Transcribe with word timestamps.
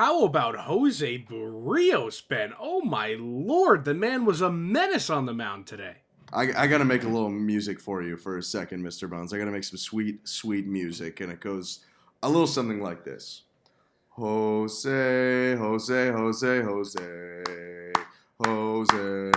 How 0.00 0.24
about 0.24 0.56
Jose 0.60 1.26
Berrios, 1.28 2.26
Ben? 2.26 2.54
Oh 2.58 2.80
my 2.80 3.16
lord, 3.18 3.84
the 3.84 3.92
man 3.92 4.24
was 4.24 4.40
a 4.40 4.50
menace 4.50 5.10
on 5.10 5.26
the 5.26 5.34
mound 5.34 5.66
today. 5.66 5.96
I, 6.32 6.62
I 6.62 6.66
got 6.68 6.78
to 6.78 6.86
make 6.86 7.02
a 7.02 7.06
little 7.06 7.28
music 7.28 7.78
for 7.78 8.02
you 8.02 8.16
for 8.16 8.38
a 8.38 8.42
second, 8.42 8.82
Mr. 8.82 9.10
Bones. 9.10 9.34
I 9.34 9.36
got 9.36 9.44
to 9.44 9.50
make 9.50 9.62
some 9.62 9.76
sweet, 9.76 10.26
sweet 10.26 10.66
music, 10.66 11.20
and 11.20 11.30
it 11.30 11.40
goes 11.40 11.80
a 12.22 12.30
little 12.30 12.46
something 12.46 12.80
like 12.80 13.04
this 13.04 13.42
Jose, 14.12 15.54
Jose, 15.56 16.10
Jose, 16.12 16.62
Jose, 16.62 17.42
Jose, 18.42 19.30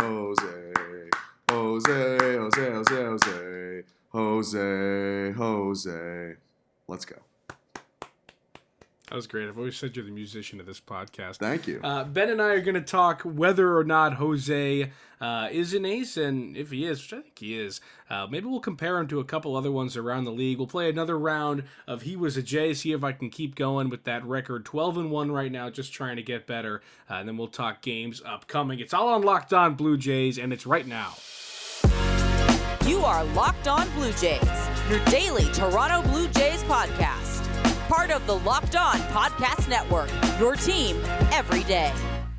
Jose, 0.00 0.72
Jose, 1.50 1.50
Jose, 1.50 2.26
Jose, 2.30 3.02
Jose, 3.02 3.82
Jose, 4.14 5.32
Jose. 5.32 6.36
Let's 6.88 7.04
go. 7.04 7.16
That 9.14 9.18
was 9.18 9.26
great. 9.28 9.46
I've 9.46 9.56
always 9.56 9.76
said 9.76 9.94
you're 9.94 10.04
the 10.04 10.10
musician 10.10 10.58
of 10.58 10.66
this 10.66 10.80
podcast. 10.80 11.36
Thank 11.36 11.68
you. 11.68 11.78
Uh, 11.84 12.02
ben 12.02 12.30
and 12.30 12.42
I 12.42 12.46
are 12.46 12.60
going 12.60 12.74
to 12.74 12.80
talk 12.80 13.22
whether 13.22 13.78
or 13.78 13.84
not 13.84 14.14
Jose 14.14 14.90
uh, 15.20 15.48
is 15.52 15.72
an 15.72 15.84
ace, 15.86 16.16
and 16.16 16.56
if 16.56 16.72
he 16.72 16.84
is, 16.84 17.00
which 17.00 17.12
I 17.12 17.22
think 17.22 17.38
he 17.38 17.56
is, 17.56 17.80
uh, 18.10 18.26
maybe 18.28 18.46
we'll 18.46 18.58
compare 18.58 18.98
him 18.98 19.06
to 19.06 19.20
a 19.20 19.24
couple 19.24 19.54
other 19.54 19.70
ones 19.70 19.96
around 19.96 20.24
the 20.24 20.32
league. 20.32 20.58
We'll 20.58 20.66
play 20.66 20.90
another 20.90 21.16
round 21.16 21.62
of 21.86 22.02
He 22.02 22.16
Was 22.16 22.36
a 22.36 22.42
J, 22.42 22.74
see 22.74 22.90
if 22.90 23.04
I 23.04 23.12
can 23.12 23.30
keep 23.30 23.54
going 23.54 23.88
with 23.88 24.02
that 24.02 24.24
record. 24.24 24.64
12 24.64 24.98
and 24.98 25.10
1 25.12 25.30
right 25.30 25.52
now, 25.52 25.70
just 25.70 25.92
trying 25.92 26.16
to 26.16 26.22
get 26.24 26.48
better. 26.48 26.82
Uh, 27.08 27.14
and 27.14 27.28
then 27.28 27.36
we'll 27.36 27.46
talk 27.46 27.82
games 27.82 28.20
upcoming. 28.26 28.80
It's 28.80 28.92
all 28.92 29.10
on 29.10 29.22
Locked 29.22 29.52
On 29.52 29.76
Blue 29.76 29.96
Jays, 29.96 30.38
and 30.38 30.52
it's 30.52 30.66
right 30.66 30.88
now. 30.88 31.12
You 32.84 32.98
are 33.04 33.22
Locked 33.26 33.68
On 33.68 33.88
Blue 33.90 34.12
Jays, 34.14 34.68
your 34.90 34.98
daily 35.04 35.44
Toronto 35.52 36.02
Blue 36.10 36.26
Jays 36.30 36.64
podcast 36.64 37.33
part 37.96 38.10
of 38.10 38.26
the 38.26 38.36
Locked 38.38 38.74
On 38.74 38.96
Podcast 39.12 39.68
Network. 39.68 40.10
Your 40.40 40.56
team 40.56 41.00
every 41.30 41.62
day. 41.62 41.92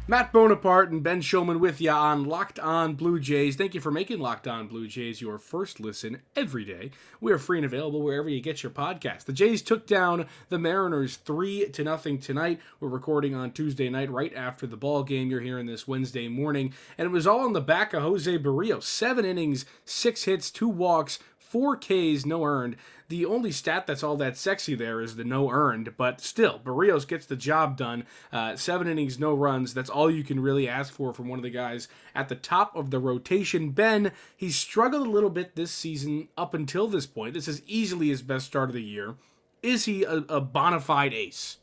Matt 0.05 0.33
Bonaparte 0.33 0.91
and 0.91 1.01
Ben 1.01 1.21
Shulman 1.21 1.61
with 1.61 1.79
you 1.79 1.91
on 1.91 2.25
Locked 2.25 2.59
On 2.59 2.93
Blue 2.93 3.21
Jays. 3.21 3.55
Thank 3.55 3.73
you 3.73 3.79
for 3.79 3.89
making 3.89 4.19
Locked 4.19 4.49
On 4.49 4.67
Blue 4.67 4.85
Jays 4.85 5.21
your 5.21 5.37
first 5.39 5.79
listen 5.79 6.21
every 6.35 6.65
day. 6.65 6.91
We 7.21 7.31
are 7.31 7.37
free 7.37 7.59
and 7.59 7.65
available 7.65 8.01
wherever 8.01 8.27
you 8.27 8.41
get 8.41 8.63
your 8.63 8.69
podcast. 8.69 9.23
The 9.23 9.33
Jays 9.33 9.61
took 9.61 9.87
down 9.87 10.27
the 10.49 10.59
Mariners 10.59 11.15
three 11.15 11.69
to 11.69 11.85
nothing 11.85 12.19
tonight. 12.19 12.59
We're 12.81 12.89
recording 12.89 13.33
on 13.33 13.51
Tuesday 13.51 13.89
night, 13.89 14.11
right 14.11 14.35
after 14.35 14.67
the 14.67 14.75
ball 14.75 15.03
game. 15.03 15.29
You're 15.29 15.39
hearing 15.39 15.67
this 15.67 15.87
Wednesday 15.87 16.27
morning, 16.27 16.73
and 16.97 17.05
it 17.05 17.11
was 17.11 17.25
all 17.25 17.39
on 17.39 17.53
the 17.53 17.61
back 17.61 17.93
of 17.93 18.03
Jose 18.03 18.37
Berrios. 18.39 18.83
Seven 18.83 19.23
innings, 19.23 19.65
six 19.85 20.25
hits, 20.25 20.51
two 20.51 20.67
walks, 20.67 21.17
four 21.39 21.77
Ks, 21.77 22.25
no 22.25 22.43
earned. 22.43 22.75
The 23.07 23.25
only 23.25 23.51
stat 23.51 23.85
that's 23.85 24.03
all 24.03 24.17
that 24.17 24.35
sexy 24.35 24.73
there 24.73 24.99
is 24.99 25.15
the 25.15 25.23
no 25.23 25.51
earned, 25.51 25.95
but 25.95 26.21
still, 26.21 26.59
Berrios 26.59 27.07
gets 27.07 27.27
the 27.27 27.35
job 27.35 27.77
done. 27.77 28.05
Uh, 28.33 28.55
seven 28.55 28.87
innings, 28.87 29.19
no 29.19 29.33
runs. 29.33 29.75
That's 29.75 29.91
all 29.91 30.09
you 30.09 30.23
can 30.23 30.39
really 30.39 30.67
ask 30.67 30.91
for 30.91 31.13
from 31.13 31.27
one 31.27 31.37
of 31.37 31.43
the 31.43 31.51
guys 31.51 31.87
at 32.15 32.29
the 32.29 32.35
top 32.35 32.75
of 32.75 32.89
the 32.89 32.99
rotation. 32.99 33.71
Ben, 33.71 34.11
he's 34.35 34.55
struggled 34.55 35.05
a 35.05 35.11
little 35.11 35.29
bit 35.29 35.55
this 35.55 35.71
season 35.71 36.29
up 36.35 36.55
until 36.55 36.87
this 36.87 37.05
point. 37.05 37.35
This 37.35 37.47
is 37.47 37.61
easily 37.67 38.07
his 38.07 38.23
best 38.23 38.47
start 38.47 38.69
of 38.69 38.75
the 38.75 38.81
year. 38.81 39.15
Is 39.61 39.85
he 39.85 40.03
a, 40.03 40.17
a 40.27 40.41
bona 40.41 40.79
fide 40.79 41.13
ace? 41.13 41.57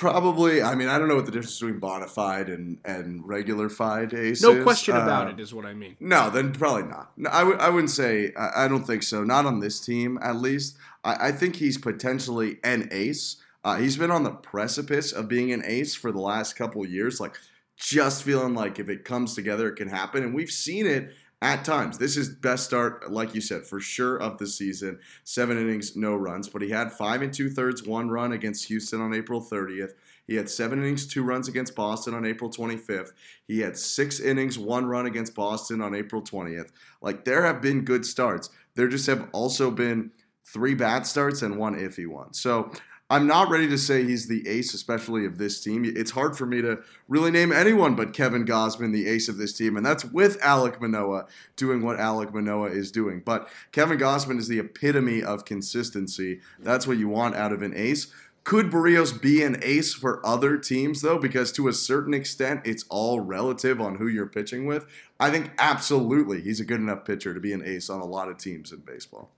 Probably. 0.00 0.62
I 0.62 0.74
mean, 0.76 0.88
I 0.88 0.98
don't 0.98 1.08
know 1.08 1.14
what 1.16 1.26
the 1.26 1.30
difference 1.30 1.60
between 1.60 1.78
bona 1.78 2.06
fide 2.08 2.48
and, 2.48 2.78
and 2.86 3.22
regular 3.28 3.68
fide 3.68 4.14
ace 4.14 4.40
No 4.42 4.52
is. 4.52 4.64
question 4.64 4.96
about 4.96 5.26
Uh, 5.26 5.30
it, 5.32 5.40
is 5.40 5.52
what 5.52 5.66
I 5.66 5.74
mean. 5.74 5.94
No, 6.00 6.30
then 6.30 6.52
probably 6.54 6.84
not. 6.84 7.12
No, 7.18 7.28
I 7.30 7.40
w- 7.40 7.58
I 7.58 7.68
wouldn't 7.68 7.90
say, 7.90 8.32
I, 8.34 8.64
I 8.64 8.68
don't 8.68 8.84
think 8.86 9.02
so. 9.02 9.24
Not 9.24 9.44
on 9.44 9.60
this 9.60 9.78
team, 9.78 10.18
at 10.22 10.36
least. 10.36 10.78
I, 11.04 11.28
I 11.28 11.32
think 11.32 11.56
he's 11.56 11.76
potentially 11.76 12.56
an 12.64 12.88
ace. 12.90 13.36
Uh, 13.62 13.76
he's 13.76 13.98
been 13.98 14.10
on 14.10 14.22
the 14.22 14.30
precipice 14.30 15.12
of 15.12 15.28
being 15.28 15.52
an 15.52 15.62
ace 15.66 15.94
for 15.94 16.10
the 16.10 16.18
last 16.20 16.56
couple 16.56 16.82
of 16.82 16.90
years, 16.90 17.20
like 17.20 17.36
just 17.76 18.22
feeling 18.22 18.54
like 18.54 18.78
if 18.78 18.88
it 18.88 19.04
comes 19.04 19.34
together, 19.34 19.68
it 19.68 19.76
can 19.76 19.88
happen. 19.88 20.22
And 20.24 20.32
we've 20.34 20.50
seen 20.50 20.86
it 20.86 21.12
at 21.42 21.64
times. 21.64 21.96
This 21.96 22.16
is 22.16 22.28
best 22.28 22.64
start, 22.64 23.10
like 23.10 23.34
you 23.34 23.40
said, 23.40 23.64
for 23.64 23.80
sure 23.80 24.16
of 24.18 24.38
the 24.38 24.46
season. 24.46 24.98
Seven 25.24 25.56
innings, 25.56 25.96
no 25.96 26.14
runs, 26.14 26.48
but 26.48 26.62
he 26.62 26.70
had 26.70 26.92
five 26.92 27.22
and 27.22 27.32
two 27.32 27.48
thirds, 27.48 27.82
one 27.82 28.10
run 28.10 28.32
against 28.32 28.66
Houston 28.66 29.00
on 29.00 29.14
April 29.14 29.40
30th. 29.40 29.92
He 30.26 30.36
had 30.36 30.50
seven 30.50 30.80
innings, 30.80 31.06
two 31.06 31.22
runs 31.22 31.48
against 31.48 31.74
Boston 31.74 32.14
on 32.14 32.26
April 32.26 32.50
25th. 32.50 33.12
He 33.48 33.60
had 33.60 33.76
six 33.76 34.20
innings, 34.20 34.58
one 34.58 34.86
run 34.86 35.06
against 35.06 35.34
Boston 35.34 35.80
on 35.80 35.94
April 35.94 36.22
20th. 36.22 36.70
Like 37.00 37.24
there 37.24 37.44
have 37.44 37.62
been 37.62 37.84
good 37.84 38.04
starts. 38.04 38.50
There 38.74 38.88
just 38.88 39.06
have 39.06 39.28
also 39.32 39.70
been 39.70 40.12
three 40.44 40.74
bad 40.74 41.06
starts 41.06 41.42
and 41.42 41.56
one 41.56 41.74
iffy 41.74 42.06
one. 42.06 42.34
So 42.34 42.70
I'm 43.10 43.26
not 43.26 43.50
ready 43.50 43.68
to 43.68 43.76
say 43.76 44.04
he's 44.04 44.28
the 44.28 44.46
ace, 44.48 44.72
especially 44.72 45.26
of 45.26 45.36
this 45.36 45.60
team. 45.60 45.84
It's 45.84 46.12
hard 46.12 46.38
for 46.38 46.46
me 46.46 46.62
to 46.62 46.78
really 47.08 47.32
name 47.32 47.50
anyone 47.50 47.96
but 47.96 48.14
Kevin 48.14 48.46
Gausman 48.46 48.92
the 48.92 49.08
ace 49.08 49.28
of 49.28 49.36
this 49.36 49.52
team, 49.52 49.76
and 49.76 49.84
that's 49.84 50.04
with 50.04 50.40
Alek 50.40 50.80
Manoah 50.80 51.26
doing 51.56 51.82
what 51.82 51.98
Alek 51.98 52.32
Manoah 52.32 52.70
is 52.70 52.92
doing. 52.92 53.20
But 53.24 53.48
Kevin 53.72 53.98
Gausman 53.98 54.38
is 54.38 54.46
the 54.46 54.60
epitome 54.60 55.24
of 55.24 55.44
consistency. 55.44 56.40
That's 56.60 56.86
what 56.86 56.98
you 56.98 57.08
want 57.08 57.34
out 57.34 57.52
of 57.52 57.62
an 57.62 57.74
ace. 57.74 58.12
Could 58.44 58.70
Berrios 58.70 59.20
be 59.20 59.42
an 59.42 59.58
ace 59.62 59.92
for 59.92 60.24
other 60.24 60.56
teams, 60.56 61.02
though? 61.02 61.18
Because 61.18 61.52
to 61.52 61.68
a 61.68 61.72
certain 61.72 62.14
extent, 62.14 62.62
it's 62.64 62.84
all 62.88 63.20
relative 63.20 63.80
on 63.80 63.96
who 63.96 64.06
you're 64.06 64.26
pitching 64.26 64.66
with. 64.66 64.86
I 65.18 65.30
think 65.30 65.50
absolutely 65.58 66.40
he's 66.40 66.60
a 66.60 66.64
good 66.64 66.80
enough 66.80 67.04
pitcher 67.04 67.34
to 67.34 67.40
be 67.40 67.52
an 67.52 67.62
ace 67.64 67.90
on 67.90 68.00
a 68.00 68.06
lot 68.06 68.28
of 68.28 68.38
teams 68.38 68.72
in 68.72 68.80
baseball. 68.80 69.30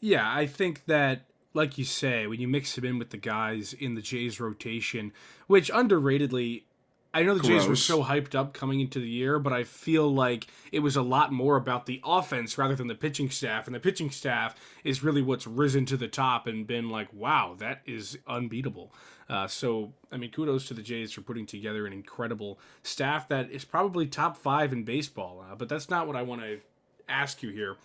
Yeah, 0.00 0.32
I 0.32 0.46
think 0.46 0.86
that, 0.86 1.26
like 1.54 1.78
you 1.78 1.84
say, 1.84 2.26
when 2.26 2.40
you 2.40 2.48
mix 2.48 2.76
him 2.76 2.84
in 2.84 2.98
with 2.98 3.10
the 3.10 3.16
guys 3.16 3.72
in 3.72 3.94
the 3.94 4.02
Jays 4.02 4.40
rotation, 4.40 5.12
which 5.46 5.70
underratedly, 5.70 6.62
I 7.12 7.24
know 7.24 7.34
the 7.34 7.46
Jays 7.46 7.66
were 7.66 7.74
so 7.74 8.04
hyped 8.04 8.36
up 8.36 8.54
coming 8.54 8.78
into 8.78 9.00
the 9.00 9.08
year, 9.08 9.40
but 9.40 9.52
I 9.52 9.64
feel 9.64 10.12
like 10.12 10.46
it 10.70 10.78
was 10.78 10.94
a 10.94 11.02
lot 11.02 11.32
more 11.32 11.56
about 11.56 11.86
the 11.86 12.00
offense 12.04 12.56
rather 12.56 12.76
than 12.76 12.86
the 12.86 12.94
pitching 12.94 13.30
staff. 13.30 13.66
And 13.66 13.74
the 13.74 13.80
pitching 13.80 14.10
staff 14.10 14.54
is 14.84 15.02
really 15.02 15.22
what's 15.22 15.44
risen 15.44 15.86
to 15.86 15.96
the 15.96 16.06
top 16.06 16.46
and 16.46 16.68
been 16.68 16.88
like, 16.88 17.12
wow, 17.12 17.56
that 17.58 17.82
is 17.84 18.16
unbeatable. 18.28 18.92
Uh, 19.28 19.48
so, 19.48 19.92
I 20.12 20.18
mean, 20.18 20.30
kudos 20.30 20.68
to 20.68 20.74
the 20.74 20.82
Jays 20.82 21.12
for 21.12 21.22
putting 21.22 21.46
together 21.46 21.84
an 21.84 21.92
incredible 21.92 22.60
staff 22.84 23.28
that 23.28 23.50
is 23.50 23.64
probably 23.64 24.06
top 24.06 24.36
five 24.36 24.72
in 24.72 24.84
baseball. 24.84 25.44
Uh, 25.50 25.56
but 25.56 25.68
that's 25.68 25.90
not 25.90 26.06
what 26.06 26.14
I 26.14 26.22
want 26.22 26.42
to 26.42 26.60
ask 27.08 27.42
you 27.42 27.50
here. 27.50 27.76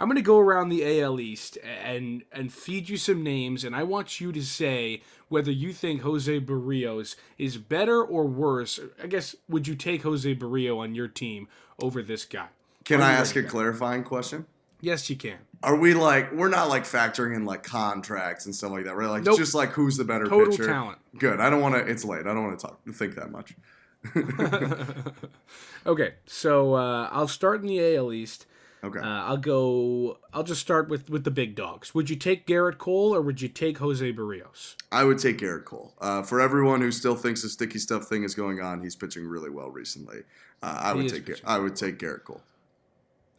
I'm 0.00 0.06
going 0.08 0.16
to 0.16 0.22
go 0.22 0.38
around 0.38 0.70
the 0.70 1.00
AL 1.02 1.20
East 1.20 1.58
and 1.84 2.24
and 2.32 2.52
feed 2.52 2.88
you 2.88 2.96
some 2.96 3.22
names, 3.22 3.62
and 3.64 3.76
I 3.76 3.82
want 3.84 4.20
you 4.20 4.32
to 4.32 4.42
say 4.42 5.02
whether 5.28 5.50
you 5.52 5.72
think 5.72 6.00
Jose 6.02 6.40
Berrios 6.40 7.14
is 7.38 7.56
better 7.58 8.02
or 8.02 8.24
worse. 8.26 8.80
I 9.02 9.06
guess 9.06 9.36
would 9.48 9.68
you 9.68 9.74
take 9.76 10.02
Jose 10.02 10.32
Barrio 10.34 10.78
on 10.78 10.94
your 10.94 11.06
team 11.08 11.46
over 11.78 12.02
this 12.02 12.24
guy? 12.24 12.48
Can 12.84 13.02
I 13.02 13.12
ask 13.12 13.36
a 13.36 13.42
clarifying 13.42 14.02
question? 14.02 14.46
Yes, 14.80 15.10
you 15.10 15.16
can. 15.16 15.36
Are 15.62 15.76
we 15.76 15.92
like 15.92 16.32
we're 16.32 16.48
not 16.48 16.70
like 16.70 16.84
factoring 16.84 17.36
in 17.36 17.44
like 17.44 17.62
contracts 17.62 18.46
and 18.46 18.54
stuff 18.54 18.70
like 18.72 18.84
that, 18.86 18.96
right? 18.96 19.10
Like 19.10 19.24
Nope. 19.24 19.36
just 19.36 19.54
like 19.54 19.68
who's 19.72 19.98
the 19.98 20.04
better 20.04 20.24
Total 20.24 20.50
pitcher. 20.50 20.66
talent. 20.66 20.98
Good. 21.18 21.38
I 21.38 21.50
don't 21.50 21.60
want 21.60 21.74
to. 21.74 21.80
It's 21.90 22.02
late. 22.04 22.20
I 22.26 22.32
don't 22.32 22.44
want 22.44 22.58
to 22.58 22.66
talk. 22.66 22.80
Think 22.94 23.14
that 23.16 23.30
much. 23.30 23.54
Okay, 25.86 26.14
so 26.26 26.74
uh, 26.74 27.08
I'll 27.10 27.28
start 27.28 27.62
in 27.62 27.66
the 27.66 27.96
AL 27.96 28.12
East. 28.12 28.46
Okay. 28.82 28.98
Uh, 28.98 29.02
I'll 29.04 29.36
go. 29.36 30.18
I'll 30.32 30.42
just 30.42 30.60
start 30.60 30.88
with 30.88 31.10
with 31.10 31.24
the 31.24 31.30
big 31.30 31.54
dogs. 31.54 31.94
Would 31.94 32.08
you 32.08 32.16
take 32.16 32.46
Gerrit 32.46 32.78
Cole 32.78 33.14
or 33.14 33.20
would 33.20 33.42
you 33.42 33.48
take 33.48 33.78
Jose 33.78 34.12
Berrios? 34.12 34.76
I 34.90 35.04
would 35.04 35.18
take 35.18 35.38
Gerrit 35.38 35.66
Cole. 35.66 35.92
Uh, 36.00 36.22
for 36.22 36.40
everyone 36.40 36.80
who 36.80 36.90
still 36.90 37.14
thinks 37.16 37.42
the 37.42 37.48
sticky 37.50 37.78
stuff 37.78 38.04
thing 38.04 38.24
is 38.24 38.34
going 38.34 38.60
on, 38.60 38.82
he's 38.82 38.96
pitching 38.96 39.26
really 39.26 39.50
well 39.50 39.68
recently. 39.70 40.20
Uh, 40.62 40.78
I 40.82 40.94
He 40.94 41.02
would 41.02 41.10
take. 41.12 41.26
Gar- 41.26 41.36
I 41.44 41.58
would 41.58 41.76
take 41.76 41.98
Gerrit 41.98 42.24
Cole. 42.24 42.40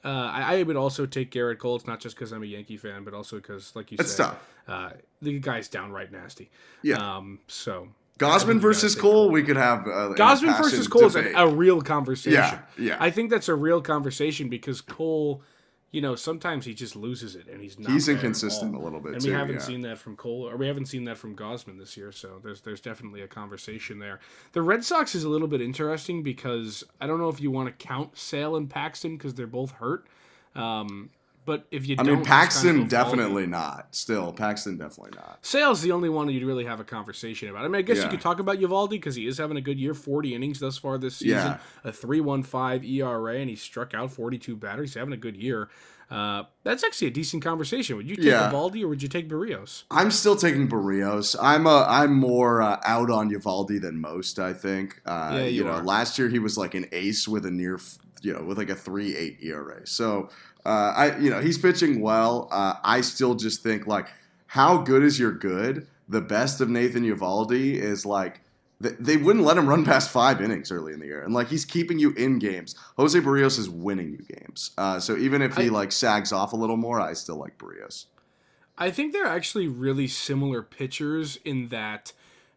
Uh, 0.03 0.07
I, 0.33 0.57
I 0.57 0.63
would 0.63 0.75
also 0.75 1.05
take 1.05 1.31
Gerrit 1.31 1.59
Cole. 1.59 1.75
It's 1.75 1.85
not 1.85 1.99
just 1.99 2.15
because 2.15 2.31
I'm 2.31 2.41
a 2.43 2.47
Yankee 2.47 2.77
fan, 2.77 3.03
but 3.03 3.13
also 3.13 3.35
because, 3.35 3.75
like 3.75 3.91
you 3.91 3.97
It's 3.99 4.13
said, 4.13 4.25
tough. 4.25 4.47
Uh, 4.67 4.89
the 5.21 5.39
guy's 5.39 5.67
downright 5.67 6.11
nasty. 6.11 6.49
Yeah. 6.81 6.97
Um, 6.97 7.39
so 7.47 7.89
Gausman 8.21 8.59
versus 8.59 8.95
Cole, 8.95 9.29
we 9.29 9.43
could 9.43 9.57
have 9.57 9.87
an 9.87 10.13
Gausman 10.15 10.57
versus 10.57 10.87
Cole 10.87 11.05
is 11.05 11.15
a, 11.15 11.33
a 11.33 11.47
real 11.47 11.81
conversation. 11.81 12.33
Yeah, 12.33 12.59
yeah. 12.77 12.97
I 12.99 13.09
think 13.09 13.29
that's 13.29 13.49
a 13.49 13.55
real 13.55 13.81
conversation 13.81 14.47
because 14.47 14.79
Cole, 14.79 15.41
you 15.89 16.01
know, 16.01 16.15
sometimes 16.15 16.65
he 16.65 16.73
just 16.73 16.95
loses 16.95 17.35
it 17.35 17.47
and 17.47 17.61
he's 17.61 17.79
not. 17.79 17.91
He's 17.91 18.07
inconsistent 18.07 18.75
a 18.75 18.79
little 18.79 18.99
bit, 18.99 19.15
and 19.15 19.23
we 19.23 19.31
haven't 19.31 19.55
yeah. 19.55 19.61
seen 19.61 19.81
that 19.81 19.97
from 19.97 20.15
Cole, 20.15 20.47
or 20.47 20.55
we 20.55 20.67
haven't 20.67 20.85
seen 20.85 21.05
that 21.05 21.17
from 21.17 21.35
Gausman 21.35 21.79
this 21.79 21.97
year. 21.97 22.11
So 22.11 22.39
there's 22.43 22.61
there's 22.61 22.81
definitely 22.81 23.21
a 23.21 23.27
conversation 23.27 23.99
there. 23.99 24.19
The 24.53 24.61
Red 24.61 24.83
Sox 24.83 25.15
is 25.15 25.23
a 25.23 25.29
little 25.29 25.47
bit 25.47 25.61
interesting 25.61 26.21
because 26.21 26.83
I 26.99 27.07
don't 27.07 27.19
know 27.19 27.29
if 27.29 27.41
you 27.41 27.49
want 27.49 27.67
to 27.67 27.85
count 27.87 28.17
Sale 28.17 28.55
and 28.55 28.69
Paxton 28.69 29.17
because 29.17 29.33
they're 29.33 29.47
both 29.47 29.71
hurt. 29.71 30.05
Um, 30.55 31.09
But 31.43 31.65
if 31.71 31.87
you 31.87 31.95
I 31.97 32.03
don't, 32.03 32.05
mean, 32.07 32.19
it's 32.19 32.27
kind 32.27 32.41
Paxton 32.41 32.81
of 32.83 32.87
definitely 32.89 33.47
not. 33.47 33.87
Still, 33.95 34.31
Paxton 34.31 34.77
definitely 34.77 35.17
not. 35.17 35.39
Sale's 35.41 35.81
the 35.81 35.91
only 35.91 36.07
one 36.07 36.29
you'd 36.29 36.43
really 36.43 36.65
have 36.65 36.79
a 36.79 36.83
conversation 36.83 37.49
about. 37.49 37.65
I 37.65 37.67
mean, 37.67 37.75
I 37.79 37.81
guess 37.81 37.97
you 38.03 38.09
could 38.09 38.21
talk 38.21 38.39
about 38.39 38.59
Eovaldi 38.59 38.91
because 38.91 39.15
he 39.15 39.25
is 39.25 39.39
having 39.39 39.57
a 39.57 39.61
good 39.61 39.79
year, 39.79 39.93
40 39.95 40.35
innings 40.35 40.59
thus 40.59 40.77
far 40.77 40.99
this 40.99 41.15
season, 41.17 41.37
Yeah. 41.37 41.57
a 41.83 41.91
3.15 41.91 42.83
ERA, 42.83 43.37
and 43.39 43.49
he 43.49 43.55
struck 43.55 43.93
out 43.95 44.11
42 44.11 44.55
batters. 44.55 44.91
He's 44.91 44.99
having 44.99 45.13
a 45.13 45.17
good 45.17 45.35
year. 45.35 45.69
Uh, 46.11 46.43
that's 46.63 46.83
actually 46.83 47.07
a 47.07 47.11
decent 47.11 47.41
conversation. 47.41 47.95
Would 47.95 48.09
you 48.09 48.17
take 48.17 48.25
Yeah. 48.25 48.51
Eovaldi 48.51 48.83
or 48.83 48.89
would 48.89 49.01
you 49.01 49.07
take 49.07 49.29
Berrios? 49.29 49.83
I'm 49.89 50.11
still 50.11 50.35
taking 50.35 50.67
Berrios. 50.67 51.37
I'm 51.41 51.65
a, 51.65 51.85
I'm 51.87 52.13
more 52.13 52.61
uh, 52.61 52.79
out 52.83 53.09
on 53.09 53.31
Eovaldi 53.31 53.81
than 53.81 53.99
most. 53.99 54.37
I 54.37 54.53
think. 54.53 55.01
Uh, 55.05 55.31
Yeah, 55.35 55.43
you 55.45 55.63
know, 55.63 55.71
are. 55.71 55.83
last 55.83 56.19
year 56.19 56.27
he 56.29 56.37
was 56.39 56.57
like 56.57 56.75
an 56.75 56.85
ace 56.91 57.27
with 57.29 57.45
a 57.45 57.51
near, 57.51 57.79
you 58.21 58.33
know, 58.33 58.43
with 58.43 58.57
like 58.57 58.69
a 58.69 58.75
three 58.75 59.15
eight 59.15 59.37
ERA. 59.41 59.87
So, 59.87 60.29
uh, 60.65 60.93
I, 60.95 61.17
you 61.17 61.29
know, 61.29 61.39
he's 61.41 61.57
pitching 61.57 62.01
well. 62.01 62.47
Uh, 62.51 62.75
I 62.83 63.01
still 63.01 63.35
just 63.35 63.63
think 63.63 63.87
like, 63.87 64.07
how 64.47 64.77
good 64.77 65.03
is 65.03 65.19
your 65.19 65.31
good? 65.31 65.87
The 66.09 66.21
best 66.21 66.61
of 66.61 66.69
Nathan 66.69 67.03
Eovaldi 67.03 67.73
is 67.75 68.05
like. 68.05 68.41
th- 68.83 68.95
They 68.99 69.15
wouldn't 69.17 69.45
let 69.45 69.57
him 69.57 69.67
run 69.67 69.85
past 69.85 70.09
five 70.09 70.41
innings 70.41 70.71
early 70.71 70.91
in 70.93 70.99
the 70.99 71.05
year, 71.05 71.21
and 71.23 71.33
like 71.33 71.47
he's 71.47 71.65
keeping 71.65 71.99
you 71.99 72.11
in 72.13 72.37
games. 72.39 72.75
Jose 72.97 73.17
Berrios 73.19 73.57
is 73.57 73.69
winning 73.69 74.11
you 74.11 74.25
games. 74.37 74.71
Uh, 74.77 74.99
so 74.99 75.15
even 75.17 75.41
if 75.41 75.55
he 75.55 75.65
I- 75.67 75.69
like 75.69 75.91
sags 75.91 76.31
off 76.33 76.51
a 76.53 76.57
little 76.57 76.77
more, 76.77 76.99
I 76.99 77.13
still 77.13 77.37
like 77.37 77.57
Berrios. 77.57 78.05
I 78.77 78.89
think 78.91 79.13
they're 79.13 79.25
actually 79.25 79.67
really 79.67 80.07
similar 80.07 80.63
pitchers 80.63 81.37
in 81.45 81.67
that 81.69 82.13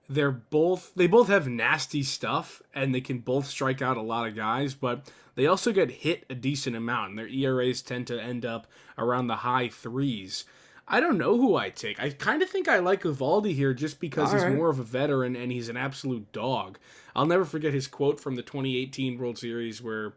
they're 0.09 0.31
both 0.31 0.93
they 0.95 1.07
both 1.07 1.29
have 1.29 1.49
nasty 1.49 2.03
stuff 2.03 2.63
and 2.75 2.95
they 2.95 3.01
can 3.01 3.19
both 3.19 3.47
strike 3.47 3.83
out 3.83 3.97
a 3.97 4.03
lot 4.03 4.29
of 4.29 4.37
guys, 4.37 4.75
but 4.75 5.11
they 5.35 5.47
also 5.47 5.73
get 5.73 5.91
hit 5.91 6.25
a 6.31 6.35
decent 6.35 6.77
amount 6.77 7.11
and 7.11 7.19
their 7.19 7.29
ERAs 7.29 7.83
tend 7.83 8.07
to 8.09 8.21
end 8.21 8.45
up 8.45 8.67
around 8.99 9.27
the 9.27 9.37
high 9.37 9.69
threes. 9.69 10.45
I 10.87 11.01
don't 11.01 11.17
know 11.17 11.37
who 11.39 11.57
I 11.57 11.71
take. 11.71 11.99
I 12.01 12.11
kind 12.11 12.43
of 12.43 12.51
think 12.51 12.69
I 12.69 12.79
like 12.79 13.03
Eovaldi 13.03 13.55
here 13.55 13.73
just 13.73 14.01
because 14.01 14.29
All 14.29 14.35
he's 14.35 14.45
right. 14.45 14.55
more 14.55 14.69
of 14.69 14.79
a 14.79 14.85
veteran 14.85 15.35
and 15.35 15.51
he's 15.51 15.71
an 15.71 15.79
absolute 15.79 16.31
dog. 16.33 16.79
I'll 17.17 17.27
never 17.27 17.45
forget 17.45 17.73
his 17.73 17.87
quote 17.87 18.21
from 18.21 18.35
the 18.35 18.43
2018 18.43 19.19
World 19.19 19.39
Series 19.39 19.81
where 19.81 20.13